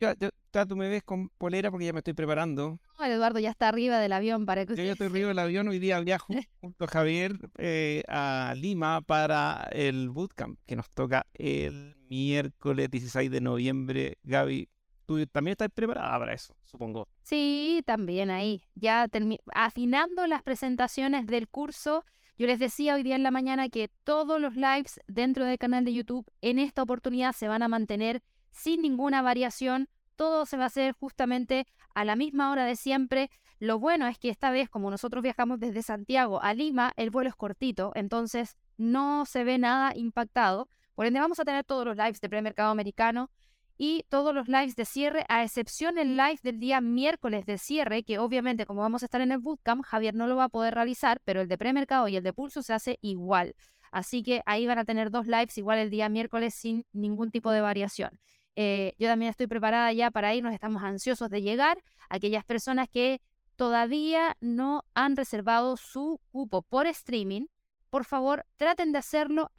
yo, 0.01 0.67
tú 0.67 0.77
me 0.77 0.89
ves 0.89 1.03
con 1.03 1.29
polera 1.31 1.71
porque 1.71 1.87
ya 1.87 1.93
me 1.93 1.99
estoy 1.99 2.15
preparando. 2.15 2.79
No, 2.99 3.05
Eduardo 3.05 3.39
ya 3.39 3.51
está 3.51 3.69
arriba 3.69 3.99
del 3.99 4.13
avión 4.13 4.47
para 4.47 4.65
que 4.65 4.77
Yo 4.77 4.85
ya 4.85 4.93
estoy 4.93 5.09
arriba 5.09 5.29
del 5.29 5.39
avión. 5.39 5.69
Hoy 5.69 5.79
día 5.79 6.01
viajo 6.01 6.33
junto 6.61 6.85
a 6.85 6.89
Javier 6.89 7.37
eh, 7.59 8.03
a 8.09 8.55
Lima 8.57 9.03
para 9.03 9.69
el 9.73 10.11
bootcamp 10.11 10.59
que 10.67 10.77
nos 10.77 10.89
toca 10.91 11.27
el 11.35 11.97
miércoles 12.09 12.91
16 12.91 13.31
de 13.31 13.41
noviembre. 13.41 14.19
Gaby, 14.23 14.69
tú 15.07 15.27
también 15.27 15.53
estás 15.53 15.69
preparada 15.73 16.19
para 16.19 16.33
eso, 16.33 16.55
supongo. 16.65 17.09
Sí, 17.23 17.83
también 17.87 18.31
ahí. 18.31 18.65
Ya 18.75 19.07
afinando 19.55 20.27
las 20.27 20.43
presentaciones 20.43 21.27
del 21.27 21.49
curso. 21.49 22.05
Yo 22.37 22.47
les 22.47 22.59
decía 22.59 22.97
hoy 22.97 23.03
día 23.05 23.15
en 23.15 23.23
la 23.23 23.31
mañana 23.31 23.69
que 23.69 23.89
todos 24.03 24.41
los 24.41 24.57
lives 24.57 25.01
dentro 25.07 25.45
del 25.45 25.59
canal 25.59 25.85
de 25.85 25.95
YouTube 25.95 26.27
en 26.41 26.59
esta 26.59 26.83
oportunidad 26.83 27.33
se 27.33 27.47
van 27.47 27.63
a 27.63 27.69
mantener 27.69 28.23
sin 28.51 28.83
ninguna 28.83 29.23
variación. 29.23 29.89
Todo 30.17 30.47
se 30.47 30.57
va 30.57 30.65
a 30.65 30.67
hacer 30.67 30.93
justamente 30.93 31.67
a 31.95 32.05
la 32.05 32.17
misma 32.17 32.51
hora 32.51 32.65
de 32.65 32.77
siempre. 32.77 33.31
Lo 33.61 33.79
bueno 33.79 34.07
es 34.09 34.19
que 34.19 34.31
esta 34.31 34.51
vez, 34.51 34.69
como 34.69 34.91
nosotros 34.91 35.23
viajamos 35.23 35.61
desde 35.61 35.83
Santiago 35.83 36.43
a 36.43 36.55
Lima, 36.55 36.93
el 36.97 37.11
vuelo 37.11 37.31
es 37.31 37.37
cortito, 37.37 37.93
entonces 37.95 38.57
no 38.77 39.27
se 39.27 39.45
ve 39.45 39.59
nada 39.59 39.93
impactado. 39.95 40.69
Por 40.95 41.07
ende, 41.07 41.21
vamos 41.21 41.39
a 41.41 41.45
tener 41.45 41.65
todos 41.65 41.85
los 41.85 41.97
lives 41.97 42.21
de 42.21 42.29
premercado 42.29 42.71
americano 42.71 43.31
y 43.77 44.05
todos 44.09 44.35
los 44.35 44.49
lives 44.49 44.77
de 44.77 44.85
cierre, 44.85 45.25
a 45.29 45.43
excepción 45.43 45.99
el 45.99 46.17
live 46.17 46.39
del 46.43 46.61
día 46.61 46.81
miércoles 46.81 47.45
de 47.47 47.59
cierre, 47.59 48.05
que 48.05 48.19
obviamente 48.19 48.67
como 48.67 48.83
vamos 48.83 49.03
a 49.03 49.07
estar 49.07 49.21
en 49.21 49.33
el 49.33 49.39
bootcamp, 49.39 49.85
Javier 49.85 50.15
no 50.15 50.27
lo 50.27 50.37
va 50.37 50.45
a 50.45 50.49
poder 50.49 50.75
realizar, 50.75 51.21
pero 51.25 51.41
el 51.41 51.49
de 51.49 51.59
premercado 51.59 52.09
y 52.09 52.17
el 52.17 52.23
de 52.23 52.33
pulso 52.33 52.63
se 52.63 52.73
hace 52.73 52.99
igual. 53.01 53.55
Así 53.91 54.23
que 54.23 54.43
ahí 54.47 54.67
van 54.67 54.79
a 54.79 54.85
tener 54.85 55.11
dos 55.11 55.27
lives 55.27 55.57
igual 55.59 55.79
el 55.79 55.91
día 55.91 56.09
miércoles 56.09 56.55
sin 56.55 56.85
ningún 56.93 57.31
tipo 57.31 57.51
de 57.51 57.61
variación. 57.61 58.19
Eh, 58.57 58.95
yo 58.99 59.09
también 59.09 59.31
estoy 59.31 59.47
preparada 59.47 59.93
ya 59.93 60.11
para 60.11 60.35
irnos, 60.35 60.53
estamos 60.53 60.83
ansiosos 60.83 61.31
de 61.31 61.43
llegar. 61.43 61.79
Aquellas 62.09 62.45
personas 62.45 62.89
que 62.89 63.21
todavía 63.57 64.37
no 64.41 64.85
han 64.95 65.17
reservado 65.17 65.77
su 65.77 66.21
cupo 66.31 66.63
por 66.63 66.87
streaming, 66.87 67.47
por 67.91 68.05
favor 68.05 68.45
traten 68.57 68.93
de 68.93 68.99
hacerlo 68.99 69.53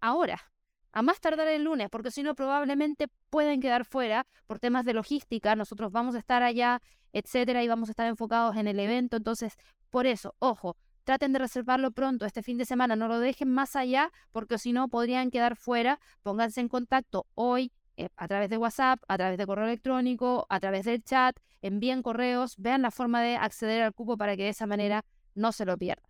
ahora, 0.00 0.51
a 0.92 1.02
más 1.02 1.20
tardar 1.20 1.48
el 1.48 1.64
lunes, 1.64 1.88
porque 1.90 2.10
si 2.10 2.22
no 2.22 2.34
probablemente 2.34 3.08
pueden 3.30 3.60
quedar 3.60 3.84
fuera 3.84 4.26
por 4.46 4.58
temas 4.58 4.84
de 4.84 4.94
logística. 4.94 5.56
Nosotros 5.56 5.90
vamos 5.90 6.14
a 6.14 6.18
estar 6.18 6.42
allá, 6.42 6.80
etcétera, 7.12 7.62
y 7.62 7.68
vamos 7.68 7.88
a 7.88 7.92
estar 7.92 8.06
enfocados 8.06 8.56
en 8.56 8.68
el 8.68 8.78
evento. 8.78 9.16
Entonces, 9.16 9.54
por 9.90 10.06
eso, 10.06 10.34
ojo, 10.38 10.76
traten 11.04 11.32
de 11.32 11.38
reservarlo 11.38 11.90
pronto 11.90 12.26
este 12.26 12.42
fin 12.42 12.58
de 12.58 12.64
semana, 12.64 12.96
no 12.96 13.08
lo 13.08 13.18
dejen 13.18 13.50
más 13.50 13.74
allá, 13.74 14.10
porque 14.30 14.58
si 14.58 14.72
no 14.72 14.88
podrían 14.88 15.30
quedar 15.30 15.56
fuera. 15.56 15.98
Pónganse 16.22 16.60
en 16.60 16.68
contacto 16.68 17.26
hoy, 17.34 17.72
eh, 17.96 18.08
a 18.16 18.28
través 18.28 18.50
de 18.50 18.58
WhatsApp, 18.58 19.02
a 19.08 19.16
través 19.16 19.38
de 19.38 19.46
correo 19.46 19.64
electrónico, 19.64 20.46
a 20.48 20.60
través 20.60 20.84
del 20.84 21.02
chat, 21.02 21.36
envíen 21.62 22.02
correos, 22.02 22.56
vean 22.58 22.82
la 22.82 22.90
forma 22.90 23.22
de 23.22 23.36
acceder 23.36 23.82
al 23.82 23.92
cupo 23.92 24.16
para 24.16 24.36
que 24.36 24.44
de 24.44 24.50
esa 24.50 24.66
manera 24.66 25.04
no 25.34 25.52
se 25.52 25.64
lo 25.64 25.76
pierdan. 25.76 26.04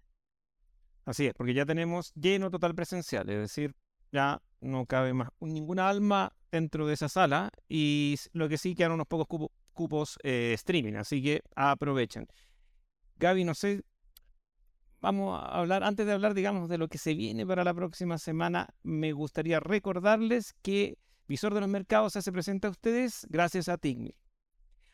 Así 1.05 1.27
es, 1.27 1.35
porque 1.35 1.55
ya 1.55 1.66
tenemos 1.66 2.12
lleno 2.14 2.51
total 2.51 2.75
presencial, 2.75 3.29
es 3.29 3.38
decir, 3.38 3.75
ya 4.12 4.40
no 4.62 4.87
cabe 4.87 5.12
más 5.12 5.29
ninguna 5.40 5.88
alma 5.88 6.33
dentro 6.51 6.87
de 6.87 6.94
esa 6.94 7.09
sala 7.09 7.51
y 7.68 8.16
lo 8.33 8.48
que 8.48 8.59
sí 8.59 8.75
quedan 8.75 8.92
unos 8.92 9.07
pocos 9.07 9.51
cupos 9.72 10.18
eh, 10.22 10.53
streaming, 10.55 10.94
así 10.94 11.22
que 11.22 11.42
aprovechen. 11.55 12.27
Gaby, 13.16 13.44
no 13.44 13.55
sé, 13.55 13.85
vamos 15.01 15.40
a 15.40 15.46
hablar, 15.59 15.85
antes 15.85 16.07
de 16.07 16.12
hablar, 16.12 16.35
digamos, 16.35 16.68
de 16.68 16.79
lo 16.79 16.88
que 16.88 16.98
se 16.98 17.14
viene 17.14 17.46
para 17.46 17.64
la 17.64 17.75
próxima 17.75 18.18
semana, 18.18 18.68
me 18.83 19.12
gustaría 19.12 19.61
recordarles 19.61 20.55
que 20.62 20.98
Visor 21.27 21.55
de 21.55 21.61
los 21.61 21.68
Mercados 21.68 22.12
se 22.12 22.18
hace 22.18 22.33
presente 22.33 22.66
a 22.66 22.70
ustedes 22.70 23.27
gracias 23.31 23.68
a 23.68 23.79
Tigmi. 23.79 24.14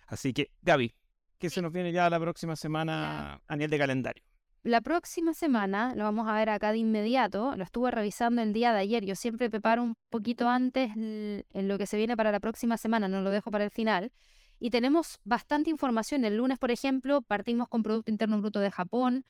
Así 0.06 0.32
que, 0.32 0.50
Gaby, 0.62 0.94
¿qué 1.38 1.50
se 1.50 1.62
nos 1.62 1.72
viene 1.72 1.92
ya 1.92 2.08
la 2.10 2.20
próxima 2.20 2.56
semana 2.56 3.40
a 3.46 3.56
nivel 3.56 3.70
de 3.70 3.78
calendario? 3.78 4.24
La 4.68 4.82
próxima 4.82 5.32
semana, 5.32 5.94
lo 5.94 6.04
vamos 6.04 6.28
a 6.28 6.34
ver 6.34 6.50
acá 6.50 6.72
de 6.72 6.76
inmediato, 6.76 7.56
lo 7.56 7.64
estuve 7.64 7.90
revisando 7.90 8.42
el 8.42 8.52
día 8.52 8.70
de 8.74 8.80
ayer, 8.80 9.02
yo 9.02 9.14
siempre 9.14 9.48
preparo 9.48 9.82
un 9.82 9.94
poquito 10.10 10.46
antes 10.46 10.90
en 10.94 11.68
lo 11.68 11.78
que 11.78 11.86
se 11.86 11.96
viene 11.96 12.18
para 12.18 12.32
la 12.32 12.38
próxima 12.38 12.76
semana, 12.76 13.08
no 13.08 13.22
lo 13.22 13.30
dejo 13.30 13.50
para 13.50 13.64
el 13.64 13.70
final. 13.70 14.12
Y 14.60 14.68
tenemos 14.68 15.20
bastante 15.24 15.70
información. 15.70 16.22
El 16.26 16.36
lunes, 16.36 16.58
por 16.58 16.70
ejemplo, 16.70 17.22
partimos 17.22 17.66
con 17.68 17.82
Producto 17.82 18.10
Interno 18.10 18.42
Bruto 18.42 18.60
de 18.60 18.70
Japón, 18.70 19.24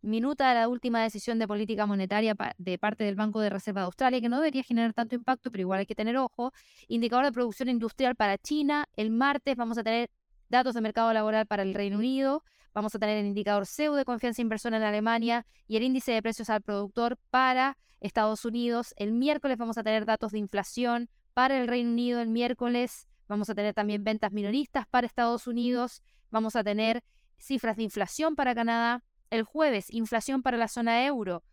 minuta 0.00 0.48
de 0.50 0.60
la 0.60 0.68
última 0.68 1.02
decisión 1.02 1.40
de 1.40 1.48
política 1.48 1.86
monetaria 1.86 2.36
de 2.58 2.78
parte 2.78 3.02
del 3.02 3.16
Banco 3.16 3.40
de 3.40 3.50
Reserva 3.50 3.80
de 3.80 3.86
Australia, 3.86 4.20
que 4.20 4.28
no 4.28 4.36
debería 4.36 4.62
generar 4.62 4.92
tanto 4.92 5.16
impacto, 5.16 5.50
pero 5.50 5.62
igual 5.62 5.80
hay 5.80 5.86
que 5.86 5.96
tener 5.96 6.16
ojo. 6.16 6.52
Indicador 6.86 7.24
de 7.24 7.32
producción 7.32 7.68
industrial 7.68 8.14
para 8.14 8.38
China. 8.38 8.86
El 8.94 9.10
martes 9.10 9.56
vamos 9.56 9.76
a 9.76 9.82
tener 9.82 10.08
datos 10.48 10.72
de 10.72 10.80
mercado 10.80 11.12
laboral 11.12 11.46
para 11.46 11.64
el 11.64 11.74
Reino 11.74 11.98
Unido. 11.98 12.44
Vamos 12.74 12.92
a 12.94 12.98
tener 12.98 13.18
el 13.18 13.26
indicador 13.26 13.66
CEU 13.66 13.94
de 13.94 14.04
confianza 14.04 14.42
inversora 14.42 14.76
en 14.76 14.82
Alemania 14.82 15.46
y 15.68 15.76
el 15.76 15.84
índice 15.84 16.10
de 16.10 16.20
precios 16.20 16.50
al 16.50 16.60
productor 16.60 17.16
para 17.30 17.78
Estados 18.00 18.44
Unidos. 18.44 18.94
El 18.96 19.12
miércoles 19.12 19.56
vamos 19.56 19.78
a 19.78 19.84
tener 19.84 20.04
datos 20.04 20.32
de 20.32 20.38
inflación 20.38 21.08
para 21.34 21.60
el 21.60 21.68
Reino 21.68 21.90
Unido. 21.90 22.20
El 22.20 22.30
miércoles 22.30 23.06
vamos 23.28 23.48
a 23.48 23.54
tener 23.54 23.74
también 23.74 24.02
ventas 24.02 24.32
minoristas 24.32 24.88
para 24.88 25.06
Estados 25.06 25.46
Unidos. 25.46 26.02
Vamos 26.30 26.56
a 26.56 26.64
tener 26.64 27.04
cifras 27.38 27.76
de 27.76 27.84
inflación 27.84 28.34
para 28.34 28.56
Canadá. 28.56 29.04
El 29.30 29.44
jueves, 29.44 29.86
inflación 29.90 30.42
para 30.42 30.56
la 30.56 30.66
zona 30.66 31.06
euro. 31.06 31.44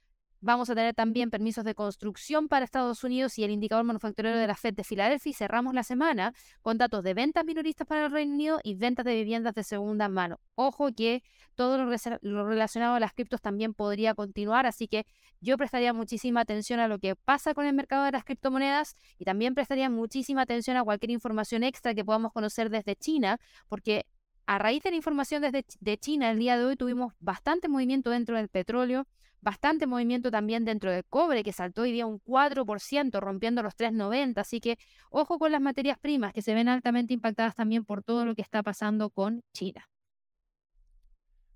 Vamos 0.44 0.72
a 0.72 0.76
tener 0.76 0.96
también 0.96 1.30
permisos 1.30 1.64
de 1.64 1.76
construcción 1.76 2.48
para 2.48 2.66
Estados 2.66 3.04
Unidos 3.04 3.38
y 3.38 3.44
el 3.44 3.52
indicador 3.52 3.86
manufacturero 3.86 4.40
de 4.40 4.48
la 4.48 4.56
FED 4.56 4.74
de 4.74 4.84
Filadelfia. 4.84 5.34
cerramos 5.34 5.76
la 5.76 5.84
semana 5.84 6.34
con 6.64 6.80
datos 6.80 7.04
de 7.04 7.14
ventas 7.14 7.46
minoristas 7.46 7.86
para 7.86 8.08
el 8.08 8.12
Reino 8.12 8.34
Unido 8.34 8.60
y 8.64 8.74
ventas 8.74 9.06
de 9.06 9.14
viviendas 9.14 9.54
de 9.54 9.64
segunda 9.64 10.10
mano. 10.10 10.40
Ojo 10.56 10.90
que 10.94 11.22
todo 11.54 11.78
lo, 11.78 12.48
relacionado 12.48 12.96
a 12.96 13.00
las 13.00 13.14
criptos 13.14 13.40
también 13.40 13.76
podría 13.76 14.16
continuar, 14.16 14.66
así 14.66 14.88
que 14.88 15.06
yo 15.42 15.58
prestaría 15.58 15.94
muchísima 15.94 16.42
atención 16.42 16.80
a 16.80 16.88
lo 16.88 16.98
que 16.98 17.16
pasa 17.16 17.54
con 17.54 17.68
el 17.68 17.76
mercado 17.76 18.06
de 18.06 18.12
las 18.14 18.24
criptomonedas 18.24 18.96
y 19.20 19.26
también 19.26 19.54
prestaría 19.54 19.92
muchísima 19.92 20.42
atención 20.42 20.76
a 20.76 20.84
cualquier 20.84 21.12
información 21.12 21.62
extra 21.62 21.94
que 21.94 22.04
podamos 22.04 22.34
conocer 22.34 22.72
desde 22.72 22.96
China, 22.96 23.40
porque 23.70 24.08
a 24.48 24.58
raíz 24.58 24.82
de 24.82 24.90
la 24.90 24.96
información 24.96 25.44
desde 25.44 25.66
de 25.80 25.98
China 26.00 26.32
el 26.32 26.40
día 26.40 26.58
de 26.58 26.66
hoy 26.66 26.78
tuvimos 26.78 27.14
bastante 27.20 27.68
movimiento 27.68 28.10
dentro 28.10 28.38
del 28.38 28.50
petróleo 28.50 29.06
bastante 29.42 29.88
movimiento 29.88 30.32
también 30.32 30.66
dentro 30.66 30.92
del 30.92 31.04
cobre, 31.06 31.44
que 31.44 31.52
saltó 31.52 31.82
hoy 31.82 31.92
día 31.92 32.06
un 32.06 32.20
4%, 32.20 33.20
rompiendo 33.20 33.64
los 33.64 33.76
3,90. 33.76 34.40
Así 34.40 34.60
que 34.60 34.78
ojo 35.10 35.40
con 35.40 35.52
las 35.52 35.62
materias 35.62 35.98
primas, 36.00 36.34
que 36.34 36.42
se 36.42 36.54
ven 36.54 36.68
altamente 36.68 37.14
impactadas 37.14 37.56
también 37.56 37.84
por 37.84 38.04
todo 38.04 38.26
lo 38.26 38.36
que 38.36 38.42
está 38.42 38.64
pasando 38.64 39.10
con 39.10 39.44
China. 39.54 39.88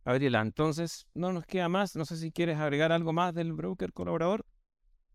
Gabriela, 0.03 0.41
entonces 0.41 1.07
no 1.15 1.33
nos 1.33 1.45
queda 1.45 1.67
más. 1.67 1.95
No 1.95 2.05
sé 2.05 2.17
si 2.17 2.31
quieres 2.31 2.57
agregar 2.59 2.91
algo 2.91 3.11
más 3.11 3.33
del 3.33 3.53
broker 3.53 3.91
colaborador. 3.91 4.45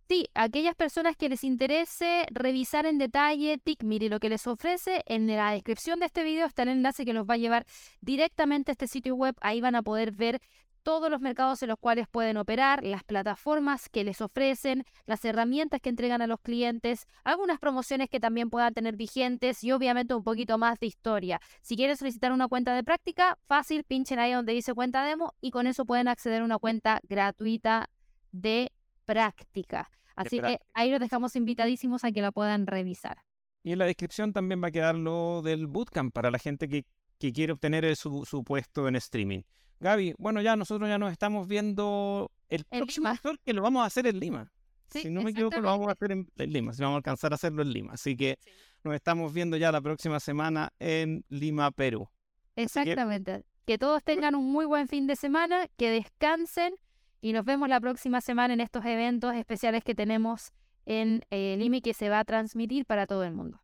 Sí, 0.09 0.27
aquellas 0.35 0.75
personas 0.75 1.17
que 1.17 1.29
les 1.29 1.45
interese 1.45 2.27
revisar 2.33 2.85
en 2.85 2.99
detalle 2.99 3.59
TICMIR 3.59 4.03
y 4.03 4.09
lo 4.09 4.19
que 4.19 4.29
les 4.29 4.45
ofrece, 4.49 5.05
en 5.07 5.29
la 5.29 5.53
descripción 5.53 6.01
de 6.01 6.07
este 6.07 6.25
video 6.25 6.49
está 6.49 6.65
el 6.65 6.71
enlace 6.71 7.05
que 7.05 7.13
los 7.13 7.25
va 7.31 7.35
a 7.35 7.37
llevar 7.37 7.65
directamente 8.01 8.73
a 8.73 8.75
este 8.75 8.89
sitio 8.89 9.15
web. 9.15 9.37
Ahí 9.41 9.61
van 9.61 9.77
a 9.77 9.83
poder 9.83 10.11
ver 10.11 10.41
todos 10.83 11.11
los 11.11 11.21
mercados 11.21 11.63
en 11.63 11.69
los 11.69 11.79
cuales 11.79 12.07
pueden 12.09 12.37
operar, 12.37 12.85
las 12.85 13.05
plataformas 13.05 13.89
que 13.89 14.05
les 14.05 14.21
ofrecen, 14.21 14.85
las 15.07 15.25
herramientas 15.25 15.81
que 15.81 15.89
entregan 15.89 16.23
a 16.23 16.27
los 16.27 16.41
clientes, 16.41 17.07
algunas 17.25 17.59
promociones 17.59 18.09
que 18.09 18.21
también 18.21 18.51
puedan 18.51 18.75
tener 18.75 18.97
vigentes 18.97 19.63
y 19.65 19.73
obviamente 19.73 20.15
un 20.15 20.25
poquito 20.25 20.59
más 20.59 20.79
de 20.81 20.87
historia. 20.87 21.41
Si 21.63 21.77
quieren 21.77 21.97
solicitar 21.97 22.33
una 22.33 22.49
cuenta 22.49 22.75
de 22.75 22.85
práctica, 22.85 23.39
fácil, 23.47 23.85
pinchen 23.85 24.19
ahí 24.19 24.33
donde 24.33 24.53
dice 24.53 24.75
cuenta 24.75 25.05
demo 25.05 25.35
y 25.41 25.51
con 25.51 25.67
eso 25.67 25.85
pueden 25.85 26.09
acceder 26.09 26.43
a 26.43 26.45
una 26.45 26.59
cuenta 26.59 27.01
gratuita 27.05 27.91
de 28.33 28.73
práctica. 29.05 29.91
Así 30.17 30.41
que 30.41 30.59
ahí 30.75 30.91
los 30.91 31.01
dejamos 31.01 31.35
invitadísimos 31.37 32.05
a 32.05 32.13
que 32.13 32.21
la 32.21 32.33
puedan 32.33 32.67
revisar. 32.67 33.19
Y 33.63 33.73
en 33.73 33.79
la 33.79 33.85
descripción 33.85 34.33
también 34.33 34.63
va 34.63 34.69
a 34.69 34.71
quedar 34.71 34.95
lo 34.95 35.43
del 35.43 35.67
bootcamp 35.67 36.13
para 36.13 36.31
la 36.31 36.39
gente 36.39 36.69
que, 36.69 36.85
quiere 37.19 37.53
obtener 37.53 37.95
su, 37.97 38.25
su 38.25 38.43
puesto 38.45 38.89
en 38.89 38.97
streaming. 38.97 39.43
Gaby, 39.81 40.15
bueno, 40.19 40.43
ya 40.43 40.57
nosotros 40.57 40.89
ya 40.89 40.99
nos 40.99 41.11
estamos 41.11 41.49
viendo 41.49 42.31
el 42.49 42.65
próximo 42.65 43.11
que 43.45 43.53
lo 43.55 43.63
vamos 43.63 43.83
a 43.83 43.87
hacer 43.87 44.07
en 44.07 44.21
Lima. 44.21 44.53
si 44.91 45.09
no 45.09 45.23
me 45.23 45.31
equivoco, 45.31 45.59
lo 45.59 45.69
vamos 45.69 45.89
a 45.89 45.93
hacer 45.93 46.13
en, 46.13 46.27
Lima, 46.37 46.73
si 46.75 46.83
vamos 46.83 46.97
a 46.97 46.99
alcanzar 46.99 47.33
a 47.33 47.37
hacerlo 47.37 47.63
en 47.63 47.73
Lima. 47.73 47.95
Así 47.95 48.17
que 48.17 48.39
nos 48.85 48.95
estamos 48.95 49.33
viendo 49.33 49.57
ya 49.57 49.73
la 49.73 49.81
próxima 49.81 50.21
semana 50.21 50.71
en 50.79 51.25
Lima, 51.31 51.71
Perú. 51.71 52.09
Exactamente. 52.57 53.45
Que... 53.65 53.79
todos 53.79 54.05
tengan 54.05 54.35
un 54.35 54.53
muy 54.53 54.67
buen 54.67 54.87
fin 54.87 55.07
de 55.07 55.17
semana, 55.17 55.67
que 55.77 55.91
descansen 55.91 56.75
y 57.23 57.33
nos 57.33 57.45
vemos 57.45 57.69
la 57.69 57.81
próxima 57.81 58.21
semana 58.21 58.53
en 58.53 58.61
estos 58.61 58.85
eventos 58.85 59.35
especiales 59.35 59.83
que 59.83 59.95
tenemos 59.95 60.53
en 60.85 61.23
eh, 61.31 61.57
Lima 61.59 61.77
y 61.77 61.81
que 61.81 61.95
se 61.95 62.11
va 62.11 62.19
a 62.19 62.25
transmitir 62.25 62.85
para 62.85 63.07
todo 63.07 63.25
el 63.25 63.33
mundo. 63.33 63.63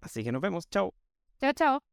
Así 0.00 0.24
que 0.24 0.32
nos 0.32 0.40
vemos. 0.40 0.68
Chao. 0.70 0.94
Chao, 1.40 1.52
chao. 1.52 1.87